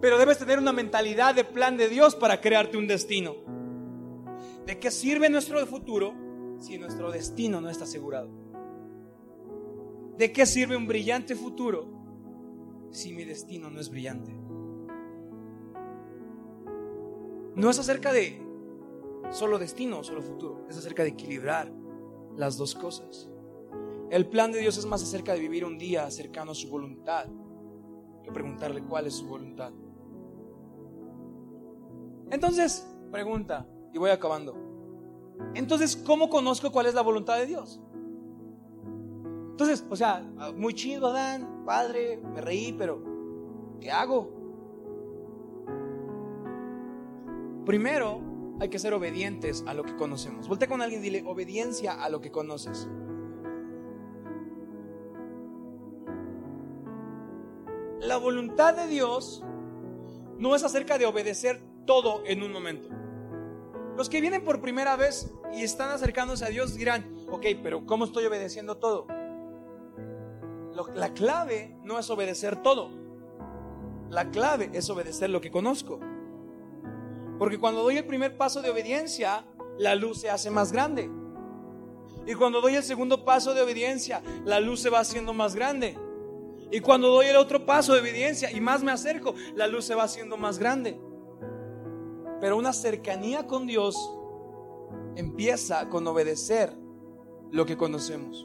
Pero 0.00 0.18
debes 0.18 0.38
tener 0.38 0.58
una 0.58 0.72
mentalidad 0.72 1.34
de 1.34 1.44
plan 1.44 1.76
de 1.76 1.88
Dios 1.88 2.14
para 2.14 2.40
crearte 2.40 2.76
un 2.76 2.86
destino. 2.86 3.36
¿De 4.66 4.78
qué 4.78 4.90
sirve 4.90 5.30
nuestro 5.30 5.64
futuro 5.66 6.12
si 6.58 6.76
nuestro 6.76 7.10
destino 7.10 7.60
no 7.60 7.70
está 7.70 7.84
asegurado? 7.84 8.45
¿De 10.18 10.32
qué 10.32 10.46
sirve 10.46 10.76
un 10.76 10.86
brillante 10.86 11.34
futuro 11.34 11.86
si 12.90 13.12
mi 13.12 13.24
destino 13.24 13.68
no 13.68 13.80
es 13.80 13.90
brillante? 13.90 14.32
No 17.54 17.70
es 17.70 17.78
acerca 17.78 18.12
de 18.12 18.42
solo 19.30 19.58
destino 19.58 19.98
o 19.98 20.04
solo 20.04 20.22
futuro, 20.22 20.66
es 20.68 20.76
acerca 20.76 21.02
de 21.02 21.10
equilibrar 21.10 21.72
las 22.36 22.56
dos 22.56 22.74
cosas. 22.74 23.28
El 24.10 24.26
plan 24.28 24.52
de 24.52 24.60
Dios 24.60 24.78
es 24.78 24.86
más 24.86 25.02
acerca 25.02 25.32
de 25.34 25.40
vivir 25.40 25.64
un 25.64 25.78
día 25.78 26.10
cercano 26.10 26.52
a 26.52 26.54
su 26.54 26.68
voluntad 26.68 27.26
que 28.22 28.30
preguntarle 28.32 28.82
cuál 28.84 29.06
es 29.06 29.14
su 29.14 29.26
voluntad. 29.26 29.72
Entonces, 32.30 32.86
pregunta, 33.10 33.68
y 33.92 33.98
voy 33.98 34.10
acabando. 34.10 34.54
Entonces, 35.54 35.96
¿cómo 35.96 36.28
conozco 36.28 36.72
cuál 36.72 36.86
es 36.86 36.94
la 36.94 37.02
voluntad 37.02 37.38
de 37.38 37.46
Dios? 37.46 37.80
Entonces, 39.56 39.86
o 39.88 39.96
sea, 39.96 40.20
muy 40.54 40.74
chido, 40.74 41.06
Adán, 41.06 41.62
padre, 41.64 42.18
me 42.18 42.42
reí, 42.42 42.74
pero 42.74 43.02
¿qué 43.80 43.90
hago? 43.90 44.30
Primero, 47.64 48.20
hay 48.60 48.68
que 48.68 48.78
ser 48.78 48.92
obedientes 48.92 49.64
a 49.66 49.72
lo 49.72 49.82
que 49.82 49.96
conocemos. 49.96 50.46
Voltea 50.46 50.68
con 50.68 50.82
alguien 50.82 51.00
y 51.00 51.04
dile, 51.04 51.24
obediencia 51.26 51.94
a 51.94 52.10
lo 52.10 52.20
que 52.20 52.30
conoces. 52.30 52.86
La 58.02 58.18
voluntad 58.18 58.76
de 58.76 58.88
Dios 58.88 59.42
no 60.36 60.54
es 60.54 60.64
acerca 60.64 60.98
de 60.98 61.06
obedecer 61.06 61.62
todo 61.86 62.22
en 62.26 62.42
un 62.42 62.52
momento. 62.52 62.90
Los 63.96 64.10
que 64.10 64.20
vienen 64.20 64.44
por 64.44 64.60
primera 64.60 64.96
vez 64.96 65.32
y 65.54 65.62
están 65.62 65.88
acercándose 65.92 66.44
a 66.44 66.48
Dios 66.48 66.74
dirán, 66.74 67.10
ok, 67.30 67.46
pero 67.62 67.86
¿cómo 67.86 68.04
estoy 68.04 68.26
obedeciendo 68.26 68.76
todo? 68.76 69.06
La 70.94 71.14
clave 71.14 71.76
no 71.82 71.98
es 71.98 72.08
obedecer 72.10 72.62
todo. 72.62 72.90
La 74.10 74.30
clave 74.30 74.70
es 74.72 74.88
obedecer 74.90 75.30
lo 75.30 75.40
que 75.40 75.50
conozco. 75.50 76.00
Porque 77.38 77.58
cuando 77.58 77.82
doy 77.82 77.96
el 77.98 78.06
primer 78.06 78.36
paso 78.36 78.62
de 78.62 78.70
obediencia, 78.70 79.44
la 79.78 79.94
luz 79.94 80.20
se 80.20 80.30
hace 80.30 80.50
más 80.50 80.72
grande. 80.72 81.10
Y 82.26 82.34
cuando 82.34 82.60
doy 82.60 82.74
el 82.74 82.82
segundo 82.82 83.24
paso 83.24 83.54
de 83.54 83.62
obediencia, 83.62 84.22
la 84.44 84.60
luz 84.60 84.80
se 84.80 84.90
va 84.90 85.00
haciendo 85.00 85.32
más 85.32 85.54
grande. 85.54 85.96
Y 86.70 86.80
cuando 86.80 87.08
doy 87.08 87.26
el 87.26 87.36
otro 87.36 87.64
paso 87.64 87.94
de 87.94 88.00
obediencia 88.00 88.50
y 88.50 88.60
más 88.60 88.82
me 88.82 88.90
acerco, 88.90 89.34
la 89.54 89.66
luz 89.66 89.84
se 89.84 89.94
va 89.94 90.04
haciendo 90.04 90.36
más 90.36 90.58
grande. 90.58 90.98
Pero 92.40 92.56
una 92.56 92.72
cercanía 92.72 93.46
con 93.46 93.66
Dios 93.66 93.96
empieza 95.14 95.88
con 95.88 96.06
obedecer 96.06 96.76
lo 97.50 97.64
que 97.64 97.76
conocemos. 97.76 98.44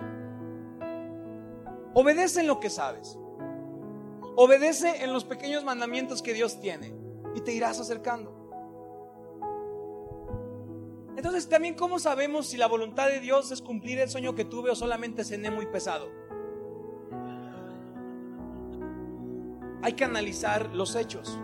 Obedece 1.93 2.41
en 2.41 2.47
lo 2.47 2.59
que 2.59 2.69
sabes. 2.69 3.17
Obedece 4.35 5.03
en 5.03 5.11
los 5.11 5.25
pequeños 5.25 5.63
mandamientos 5.63 6.21
que 6.21 6.33
Dios 6.33 6.59
tiene 6.61 6.93
y 7.35 7.41
te 7.41 7.53
irás 7.53 7.79
acercando. 7.79 8.41
Entonces 11.17 11.49
también 11.49 11.75
cómo 11.75 11.99
sabemos 11.99 12.47
si 12.47 12.57
la 12.57 12.67
voluntad 12.67 13.07
de 13.07 13.19
Dios 13.19 13.51
es 13.51 13.61
cumplir 13.61 13.99
el 13.99 14.09
sueño 14.09 14.33
que 14.33 14.45
tuve 14.45 14.71
o 14.71 14.75
solamente 14.75 15.23
cené 15.23 15.51
muy 15.51 15.65
pesado. 15.65 16.09
Hay 19.83 19.93
que 19.93 20.05
analizar 20.05 20.73
los 20.73 20.95
hechos. 20.95 21.37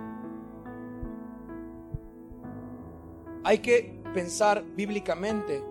Hay 3.44 3.60
que 3.60 4.02
pensar 4.14 4.64
bíblicamente 4.76 5.64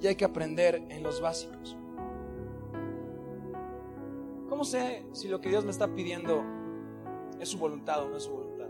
y 0.00 0.06
hay 0.06 0.16
que 0.16 0.24
aprender 0.24 0.86
en 0.88 1.02
los 1.02 1.20
básicos. 1.20 1.76
¿Cómo 4.64 4.72
sé 4.72 5.04
si 5.12 5.28
lo 5.28 5.42
que 5.42 5.50
Dios 5.50 5.62
me 5.66 5.70
está 5.70 5.94
pidiendo 5.94 6.42
es 7.38 7.50
su 7.50 7.58
voluntad 7.58 8.02
o 8.02 8.08
no 8.08 8.16
es 8.16 8.22
su 8.22 8.32
voluntad? 8.32 8.66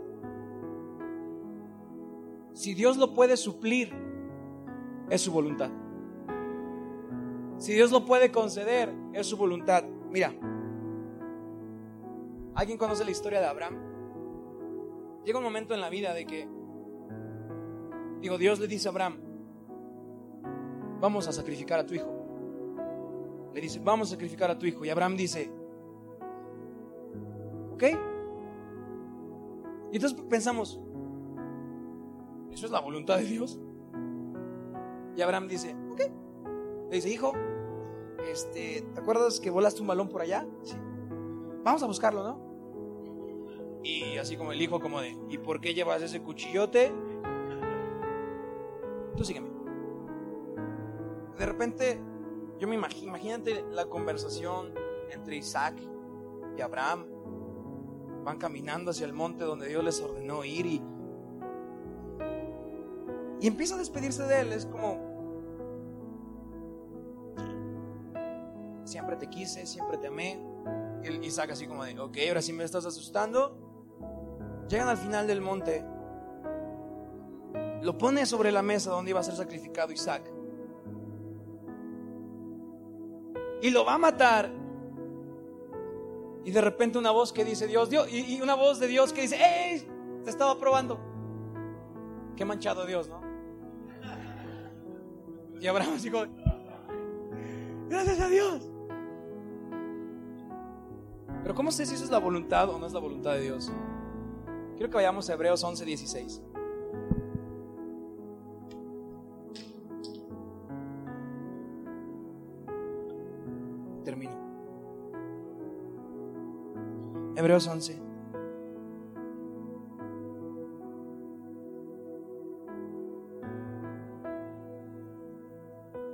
Si 2.51 2.73
Dios 2.73 2.97
lo 2.97 3.13
puede 3.13 3.37
suplir, 3.37 3.93
es 5.09 5.21
su 5.21 5.31
voluntad. 5.31 5.71
Si 7.59 7.71
Dios 7.71 7.93
lo 7.93 8.03
puede 8.03 8.29
conceder, 8.29 8.93
es 9.13 9.25
su 9.25 9.37
voluntad. 9.37 9.85
Mira, 10.11 10.33
¿alguien 12.55 12.77
conoce 12.77 13.05
la 13.05 13.11
historia 13.11 13.39
de 13.39 13.45
Abraham? 13.45 13.77
Llega 15.23 15.37
un 15.37 15.45
momento 15.45 15.73
en 15.73 15.79
la 15.79 15.89
vida 15.89 16.13
de 16.13 16.25
que 16.25 16.45
Digo, 18.19 18.37
Dios 18.37 18.59
le 18.59 18.67
dice 18.67 18.89
a 18.89 18.91
Abraham, 18.91 19.17
vamos 20.99 21.25
a 21.29 21.31
sacrificar 21.31 21.79
a 21.79 21.85
tu 21.85 21.93
hijo. 21.93 22.11
Le 23.53 23.61
dice, 23.61 23.79
vamos 23.81 24.09
a 24.09 24.15
sacrificar 24.15 24.51
a 24.51 24.59
tu 24.59 24.65
hijo. 24.65 24.83
Y 24.83 24.89
Abraham 24.89 25.15
dice, 25.15 25.63
¿ok? 27.75 27.83
Y 29.91 29.95
entonces 29.97 30.19
pensamos, 30.29 30.79
¿eso 32.51 32.65
es 32.65 32.71
la 32.71 32.79
voluntad 32.79 33.17
de 33.17 33.25
Dios? 33.25 33.59
Y 35.15 35.21
Abraham 35.21 35.47
dice, 35.47 35.75
ok. 35.91 36.01
Le 36.89 36.95
dice, 36.95 37.09
hijo, 37.09 37.33
este, 38.29 38.81
¿te 38.93 38.99
acuerdas 38.99 39.39
que 39.39 39.49
volaste 39.49 39.81
un 39.81 39.87
balón 39.87 40.09
por 40.09 40.21
allá? 40.21 40.45
Sí. 40.63 40.75
Vamos 41.63 41.83
a 41.83 41.87
buscarlo, 41.87 42.23
¿no? 42.23 43.81
Y 43.83 44.17
así 44.17 44.35
como 44.35 44.51
el 44.51 44.61
hijo, 44.61 44.79
como 44.79 45.01
de, 45.01 45.17
¿y 45.29 45.37
por 45.37 45.61
qué 45.61 45.73
llevas 45.73 46.01
ese 46.01 46.21
cuchillote? 46.21 46.91
Tú 49.15 49.23
sígueme. 49.23 49.49
De 51.37 51.45
repente, 51.45 51.99
yo 52.59 52.67
me 52.67 52.75
imagino, 52.75 53.09
imagínate 53.09 53.63
la 53.71 53.85
conversación 53.85 54.73
entre 55.11 55.37
Isaac 55.37 55.75
y 56.57 56.61
Abraham. 56.61 57.14
Van 58.25 58.39
caminando 58.39 58.91
hacia 58.91 59.05
el 59.05 59.13
monte 59.13 59.43
donde 59.43 59.67
Dios 59.67 59.83
les 59.83 60.01
ordenó 60.01 60.43
ir 60.43 60.65
y, 60.65 60.81
y 63.39 63.47
empieza 63.47 63.75
a 63.75 63.77
despedirse 63.77 64.23
de 64.23 64.41
él. 64.41 64.51
Es 64.51 64.65
como, 64.65 64.99
siempre 68.83 69.15
te 69.15 69.27
quise, 69.29 69.67
siempre 69.67 69.99
te 69.99 70.07
amé. 70.07 70.39
Y 71.03 71.27
Isaac 71.27 71.51
así 71.51 71.67
como 71.67 71.83
de, 71.83 71.99
ok, 71.99 72.17
ahora 72.27 72.41
sí 72.41 72.51
me 72.51 72.63
estás 72.63 72.87
asustando. 72.87 73.55
Llegan 74.67 74.87
al 74.87 74.97
final 74.97 75.27
del 75.27 75.39
monte. 75.39 75.85
Lo 77.83 77.95
pone 77.95 78.25
sobre 78.25 78.51
la 78.51 78.63
mesa 78.63 78.89
donde 78.89 79.11
iba 79.11 79.19
a 79.19 79.23
ser 79.23 79.35
sacrificado 79.35 79.91
Isaac. 79.91 80.23
Y 83.61 83.69
lo 83.69 83.85
va 83.85 83.93
a 83.93 83.97
matar. 83.99 84.64
Y 86.45 86.51
de 86.51 86.61
repente 86.61 86.97
una 86.97 87.11
voz 87.11 87.33
que 87.33 87.43
dice 87.43 87.67
Dios, 87.67 87.89
Dios, 87.89 88.07
y 88.09 88.39
una 88.39 88.55
voz 88.55 88.79
de 88.79 88.87
Dios 88.87 89.11
que 89.11 89.21
dice, 89.21 89.35
¡Ey! 89.35 89.87
Te 90.23 90.29
estaba 90.29 90.57
probando. 90.57 90.99
Qué 92.35 92.45
manchado 92.45 92.85
Dios, 92.85 93.07
¿no? 93.07 93.21
Y 95.59 95.67
Abraham 95.67 95.97
dijo, 96.01 96.25
gracias 97.89 98.19
a 98.19 98.27
Dios. 98.27 98.69
Pero 101.41 101.55
¿cómo 101.55 101.71
sé 101.71 101.85
si 101.85 101.95
eso 101.95 102.03
es 102.03 102.09
la 102.09 102.19
voluntad 102.19 102.69
o 102.69 102.79
no 102.79 102.87
es 102.87 102.93
la 102.93 102.99
voluntad 102.99 103.33
de 103.33 103.41
Dios? 103.41 103.71
Quiero 104.75 104.89
que 104.89 104.95
vayamos 104.95 105.29
a 105.29 105.33
Hebreos 105.33 105.63
11, 105.63 105.85
16. 105.85 106.41
Hebreos 117.45 117.67
11. 117.67 118.01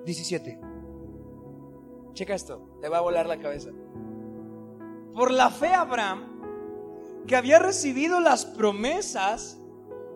Diecisiete. 0.03 0.59
Checa 2.11 2.35
esto, 2.35 2.75
te 2.81 2.89
va 2.89 2.97
a 2.97 3.01
volar 3.01 3.27
la 3.27 3.39
cabeza. 3.39 3.69
Por 5.13 5.31
la 5.31 5.49
fe 5.49 5.73
Abraham 5.73 7.23
que 7.25 7.37
había 7.37 7.59
recibido 7.59 8.19
las 8.19 8.45
promesas, 8.45 9.57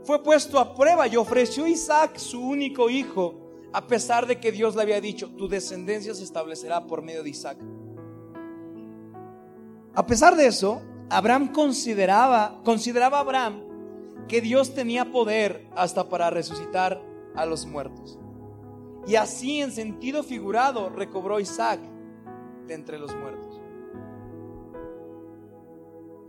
fue 0.04 0.22
puesto 0.22 0.60
a 0.60 0.76
prueba 0.76 1.08
y 1.08 1.16
ofreció 1.16 1.66
Isaac, 1.66 2.18
su 2.18 2.42
único 2.42 2.90
hijo, 2.90 3.40
a 3.72 3.88
pesar 3.88 4.28
de 4.28 4.42
que 4.42 4.52
Dios 4.52 4.76
le 4.76 4.82
había 4.82 5.00
dicho, 5.00 5.30
tu 5.30 5.48
descendencia 5.48 6.14
se 6.14 6.26
establecerá 6.26 6.86
por 6.86 7.02
medio 7.02 7.24
de 7.24 7.30
Isaac. 7.30 7.58
A 9.94 10.06
pesar 10.06 10.36
de 10.36 10.48
eso, 10.48 10.82
Abraham 11.10 11.52
consideraba, 11.52 12.62
consideraba 12.64 13.20
Abraham 13.20 13.62
que 14.28 14.42
Dios 14.42 14.74
tenía 14.74 15.12
poder 15.12 15.68
hasta 15.76 16.10
para 16.10 16.30
resucitar 16.30 17.02
a 17.36 17.46
los 17.46 17.66
muertos. 17.66 18.18
Y 19.08 19.16
así 19.16 19.62
en 19.62 19.72
sentido 19.72 20.24
figurado 20.24 20.90
recobró 20.90 21.40
Isaac 21.40 21.80
de 22.66 22.74
entre 22.74 22.98
los 22.98 23.16
muertos. 23.16 23.62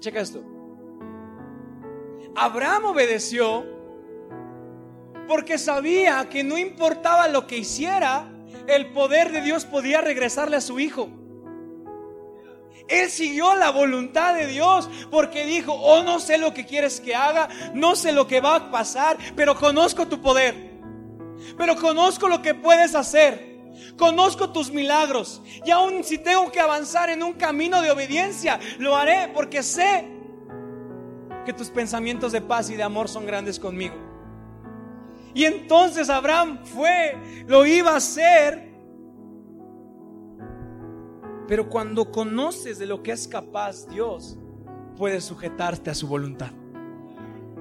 Checa 0.01 0.21
esto. 0.21 0.43
Abraham 2.35 2.85
obedeció 2.87 3.65
porque 5.27 5.57
sabía 5.57 6.29
que 6.29 6.45
no 6.45 6.59
importaba 6.59 7.29
lo 7.29 7.47
que 7.47 7.57
hiciera, 7.59 8.31
el 8.69 8.93
poder 8.93 9.33
de 9.33 9.41
Dios 9.41 9.65
podía 9.65 10.03
regresarle 10.03 10.57
a 10.57 10.61
su 10.61 10.79
hijo. 10.79 11.09
Él 12.89 13.11
siguió 13.11 13.55
la 13.57 13.71
voluntad 13.71 14.35
de 14.35 14.47
Dios 14.47 14.89
porque 15.11 15.45
dijo, 15.45 15.73
oh 15.73 16.03
no 16.03 16.21
sé 16.21 16.39
lo 16.39 16.55
que 16.55 16.67
quieres 16.67 17.01
que 17.01 17.15
haga, 17.15 17.49
no 17.75 17.97
sé 17.97 18.13
lo 18.13 18.27
que 18.27 18.41
va 18.41 18.57
a 18.57 18.71
pasar, 18.71 19.17
pero 19.35 19.57
conozco 19.57 20.07
tu 20.07 20.21
poder, 20.21 20.79
pero 21.57 21.77
conozco 21.77 22.29
lo 22.29 22.43
que 22.43 22.55
puedes 22.55 22.95
hacer. 22.95 23.57
Conozco 23.99 24.51
tus 24.51 24.71
milagros 24.71 25.43
y 25.65 25.71
aun 25.71 26.03
si 26.03 26.19
tengo 26.19 26.51
que 26.51 26.61
avanzar 26.61 27.11
en 27.11 27.23
un 27.23 27.35
camino 27.35 27.83
de 27.83 27.91
obediencia, 27.91 28.59
lo 28.79 28.97
haré 28.97 29.31
porque 29.35 29.63
sé 29.63 30.07
que 31.45 31.53
tus 31.53 31.71
pensamientos 31.71 32.33
de 32.33 32.41
paz 32.41 32.71
y 32.71 32.77
de 32.77 32.83
amor 32.83 33.09
son 33.09 33.27
grandes 33.27 33.59
conmigo. 33.59 33.95
Y 35.35 35.45
entonces 35.45 36.09
Abraham 36.09 36.65
fue, 36.65 37.15
lo 37.47 37.67
iba 37.67 37.93
a 37.93 37.97
hacer. 37.97 38.66
Pero 41.49 41.69
cuando 41.69 42.11
conoces 42.11 42.79
de 42.79 42.87
lo 42.87 43.03
que 43.03 43.13
es 43.13 43.29
capaz 43.29 43.87
Dios, 43.89 44.37
puedes 44.97 45.25
sujetarte 45.25 45.91
a 45.91 45.95
su 45.95 46.09
voluntad. 46.09 46.51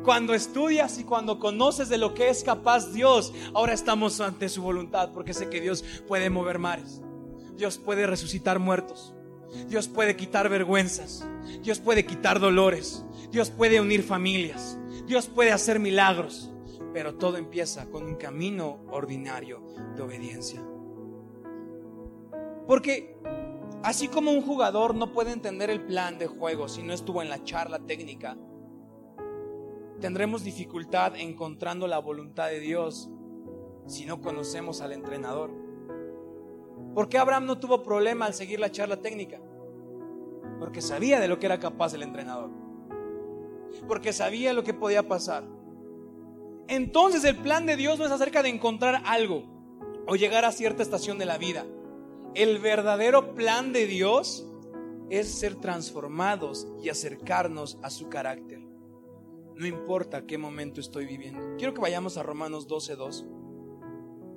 Cuando 0.03 0.33
estudias 0.33 0.99
y 0.99 1.03
cuando 1.03 1.39
conoces 1.39 1.89
de 1.89 1.97
lo 1.97 2.13
que 2.13 2.29
es 2.29 2.43
capaz 2.43 2.93
Dios, 2.93 3.33
ahora 3.53 3.73
estamos 3.73 4.21
ante 4.21 4.49
su 4.49 4.61
voluntad 4.61 5.11
porque 5.11 5.33
sé 5.33 5.49
que 5.49 5.61
Dios 5.61 5.83
puede 6.07 6.29
mover 6.29 6.59
mares. 6.59 7.01
Dios 7.57 7.77
puede 7.77 8.05
resucitar 8.05 8.59
muertos. 8.59 9.15
Dios 9.67 9.87
puede 9.87 10.15
quitar 10.15 10.49
vergüenzas. 10.49 11.27
Dios 11.63 11.79
puede 11.79 12.05
quitar 12.05 12.39
dolores. 12.39 13.03
Dios 13.31 13.49
puede 13.49 13.81
unir 13.81 14.03
familias. 14.03 14.77
Dios 15.07 15.27
puede 15.27 15.51
hacer 15.51 15.79
milagros. 15.79 16.51
Pero 16.93 17.15
todo 17.15 17.37
empieza 17.37 17.89
con 17.89 18.05
un 18.05 18.15
camino 18.15 18.85
ordinario 18.91 19.63
de 19.95 20.01
obediencia. 20.03 20.63
Porque 22.67 23.17
así 23.83 24.07
como 24.07 24.31
un 24.31 24.41
jugador 24.41 24.95
no 24.95 25.11
puede 25.11 25.31
entender 25.31 25.69
el 25.69 25.85
plan 25.85 26.17
de 26.17 26.27
juego 26.27 26.67
si 26.67 26.83
no 26.83 26.93
estuvo 26.93 27.21
en 27.21 27.29
la 27.29 27.43
charla 27.43 27.79
técnica, 27.79 28.37
tendremos 29.99 30.43
dificultad 30.43 31.15
encontrando 31.15 31.87
la 31.87 31.99
voluntad 31.99 32.47
de 32.47 32.59
Dios 32.59 33.09
si 33.87 34.05
no 34.05 34.21
conocemos 34.21 34.81
al 34.81 34.93
entrenador. 34.93 35.51
¿Por 36.93 37.09
qué 37.09 37.17
Abraham 37.17 37.45
no 37.45 37.59
tuvo 37.59 37.83
problema 37.83 38.25
al 38.25 38.33
seguir 38.33 38.59
la 38.59 38.71
charla 38.71 39.01
técnica? 39.01 39.39
Porque 40.59 40.81
sabía 40.81 41.19
de 41.19 41.27
lo 41.27 41.39
que 41.39 41.45
era 41.45 41.59
capaz 41.59 41.93
el 41.93 42.03
entrenador. 42.03 42.49
Porque 43.87 44.13
sabía 44.13 44.53
lo 44.53 44.63
que 44.63 44.73
podía 44.73 45.07
pasar. 45.07 45.43
Entonces 46.67 47.23
el 47.25 47.37
plan 47.37 47.65
de 47.65 47.75
Dios 47.75 47.99
no 47.99 48.05
es 48.05 48.11
acerca 48.11 48.41
de 48.41 48.49
encontrar 48.49 49.01
algo 49.05 49.43
o 50.07 50.15
llegar 50.15 50.45
a 50.45 50.51
cierta 50.51 50.83
estación 50.83 51.17
de 51.17 51.25
la 51.25 51.37
vida. 51.37 51.65
El 52.35 52.59
verdadero 52.59 53.33
plan 53.33 53.71
de 53.71 53.87
Dios 53.87 54.45
es 55.09 55.39
ser 55.39 55.55
transformados 55.55 56.67
y 56.83 56.89
acercarnos 56.89 57.79
a 57.81 57.89
su 57.89 58.09
carácter. 58.09 58.59
No 59.55 59.65
importa 59.65 60.25
qué 60.25 60.37
momento 60.37 60.81
estoy 60.81 61.05
viviendo. 61.05 61.55
Quiero 61.57 61.73
que 61.73 61.79
vayamos 61.79 62.17
a 62.17 62.23
Romanos 62.23 62.67
12:2. 62.67 63.25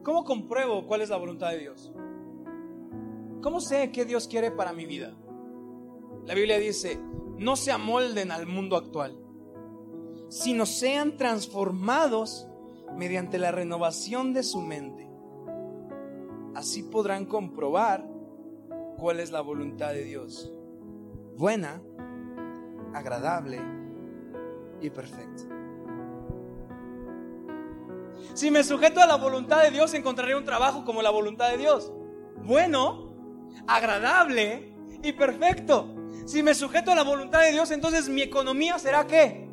¿Cómo 0.04 0.22
compruebo 0.22 0.86
cuál 0.86 1.00
es 1.00 1.08
la 1.08 1.16
voluntad 1.16 1.50
de 1.50 1.58
Dios? 1.58 1.92
¿Cómo 3.42 3.60
sé 3.60 3.90
qué 3.90 4.04
Dios 4.04 4.28
quiere 4.28 4.52
para 4.52 4.72
mi 4.72 4.86
vida? 4.86 5.16
La 6.24 6.34
Biblia 6.34 6.60
dice, 6.60 7.00
no 7.36 7.56
se 7.56 7.72
amolden 7.72 8.30
al 8.30 8.46
mundo 8.46 8.76
actual, 8.76 9.18
sino 10.28 10.66
sean 10.66 11.16
transformados 11.16 12.46
mediante 12.96 13.38
la 13.38 13.50
renovación 13.50 14.34
de 14.34 14.44
su 14.44 14.60
mente. 14.60 15.07
Así 16.58 16.82
podrán 16.82 17.24
comprobar 17.24 18.04
cuál 18.96 19.20
es 19.20 19.30
la 19.30 19.42
voluntad 19.42 19.92
de 19.92 20.02
Dios, 20.02 20.50
buena, 21.36 21.80
agradable 22.92 23.60
y 24.80 24.90
perfecta. 24.90 25.44
Si 28.34 28.50
me 28.50 28.64
sujeto 28.64 29.00
a 29.00 29.06
la 29.06 29.14
voluntad 29.14 29.62
de 29.62 29.70
Dios, 29.70 29.94
encontraré 29.94 30.34
un 30.34 30.44
trabajo 30.44 30.84
como 30.84 31.00
la 31.00 31.10
voluntad 31.10 31.48
de 31.48 31.58
Dios. 31.58 31.92
Bueno, 32.42 33.14
agradable 33.68 34.74
y 35.00 35.12
perfecto. 35.12 35.94
Si 36.26 36.42
me 36.42 36.56
sujeto 36.56 36.90
a 36.90 36.96
la 36.96 37.04
voluntad 37.04 37.42
de 37.42 37.52
Dios, 37.52 37.70
entonces 37.70 38.08
mi 38.08 38.22
economía 38.22 38.80
será 38.80 39.06
qué? 39.06 39.47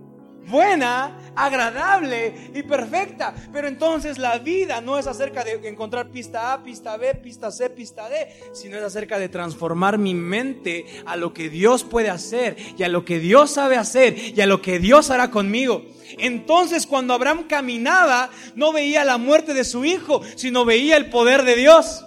Buena, 0.48 1.18
agradable 1.36 2.52
y 2.54 2.64
perfecta. 2.64 3.34
Pero 3.52 3.68
entonces 3.68 4.18
la 4.18 4.40
vida 4.40 4.82
no 4.82 4.98
es 4.98 5.08
acerca 5.08 5.44
de 5.44 5.54
encontrar 5.68 6.10
pista 6.10 6.54
A, 6.54 6.64
pista 6.64 6.98
B, 6.98 7.16
pista 7.16 7.52
C, 7.52 7.70
pista 7.70 8.10
D, 8.10 8.28
sino 8.54 8.78
es 8.78 8.84
acerca 8.84 9.20
de 9.20 9.30
transformar 9.30 9.98
mi 9.98 10.14
mente 10.14 10.86
a 11.06 11.16
lo 11.16 11.34
que 11.34 11.50
Dios 11.50 11.84
puede 11.84 12.10
hacer 12.10 12.58
y 12.78 12.84
a 12.84 12.90
lo 12.90 13.06
que 13.06 13.20
Dios 13.20 13.52
sabe 13.52 13.78
hacer 13.78 14.16
y 14.18 14.40
a 14.42 14.46
lo 14.46 14.62
que 14.62 14.80
Dios 14.80 15.10
hará 15.10 15.32
conmigo. 15.32 15.84
Entonces 16.18 16.86
cuando 16.86 17.14
Abraham 17.14 17.46
caminaba, 17.48 18.30
no 18.56 18.72
veía 18.72 19.04
la 19.04 19.18
muerte 19.18 19.54
de 19.54 19.64
su 19.64 19.86
hijo, 19.86 20.22
sino 20.36 20.66
veía 20.66 20.98
el 20.98 21.10
poder 21.10 21.44
de 21.44 21.56
Dios. 21.56 22.06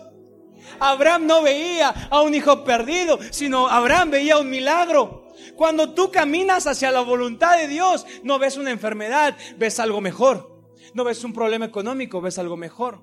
Abraham 0.81 1.27
no 1.27 1.43
veía 1.43 1.89
a 2.11 2.23
un 2.23 2.35
hijo 2.35 2.65
perdido, 2.65 3.19
sino 3.31 3.69
Abraham 3.69 4.11
veía 4.11 4.39
un 4.39 4.49
milagro. 4.49 5.28
Cuando 5.57 5.95
tú 5.95 6.11
caminas 6.11 6.67
hacia 6.67 6.91
la 6.91 7.01
voluntad 7.01 7.59
de 7.59 7.69
Dios, 7.69 8.07
no 8.23 8.39
ves 8.39 8.57
una 8.57 8.71
enfermedad, 8.71 9.37
ves 9.59 9.81
algo 9.81 10.01
mejor. 10.01 10.59
No 10.95 11.05
ves 11.05 11.23
un 11.25 11.33
problema 11.33 11.67
económico, 11.67 12.21
ves 12.21 12.39
algo 12.39 12.57
mejor. 12.57 13.03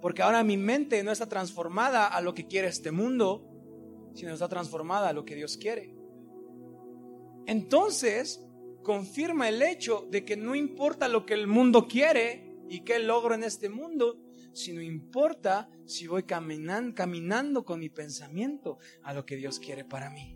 Porque 0.00 0.22
ahora 0.22 0.44
mi 0.44 0.56
mente 0.56 1.02
no 1.02 1.12
está 1.12 1.28
transformada 1.28 2.06
a 2.06 2.20
lo 2.20 2.34
que 2.34 2.46
quiere 2.46 2.68
este 2.68 2.92
mundo, 2.92 3.48
sino 4.14 4.32
está 4.32 4.48
transformada 4.48 5.08
a 5.08 5.12
lo 5.12 5.24
que 5.24 5.34
Dios 5.34 5.56
quiere. 5.56 5.94
Entonces, 7.46 8.44
confirma 8.82 9.48
el 9.48 9.62
hecho 9.62 10.06
de 10.10 10.24
que 10.24 10.36
no 10.36 10.54
importa 10.54 11.08
lo 11.08 11.26
que 11.26 11.34
el 11.34 11.46
mundo 11.46 11.86
quiere 11.86 12.56
y 12.68 12.80
qué 12.80 12.98
logro 12.98 13.34
en 13.34 13.44
este 13.44 13.68
mundo, 13.68 14.20
sino 14.52 14.80
importa 14.80 15.68
si 15.84 16.06
voy 16.06 16.24
caminando, 16.24 17.64
con 17.64 17.80
mi 17.80 17.90
pensamiento 17.90 18.78
a 19.02 19.12
lo 19.12 19.26
que 19.26 19.36
Dios 19.36 19.58
quiere 19.58 19.84
para 19.84 20.10
mí. 20.10 20.35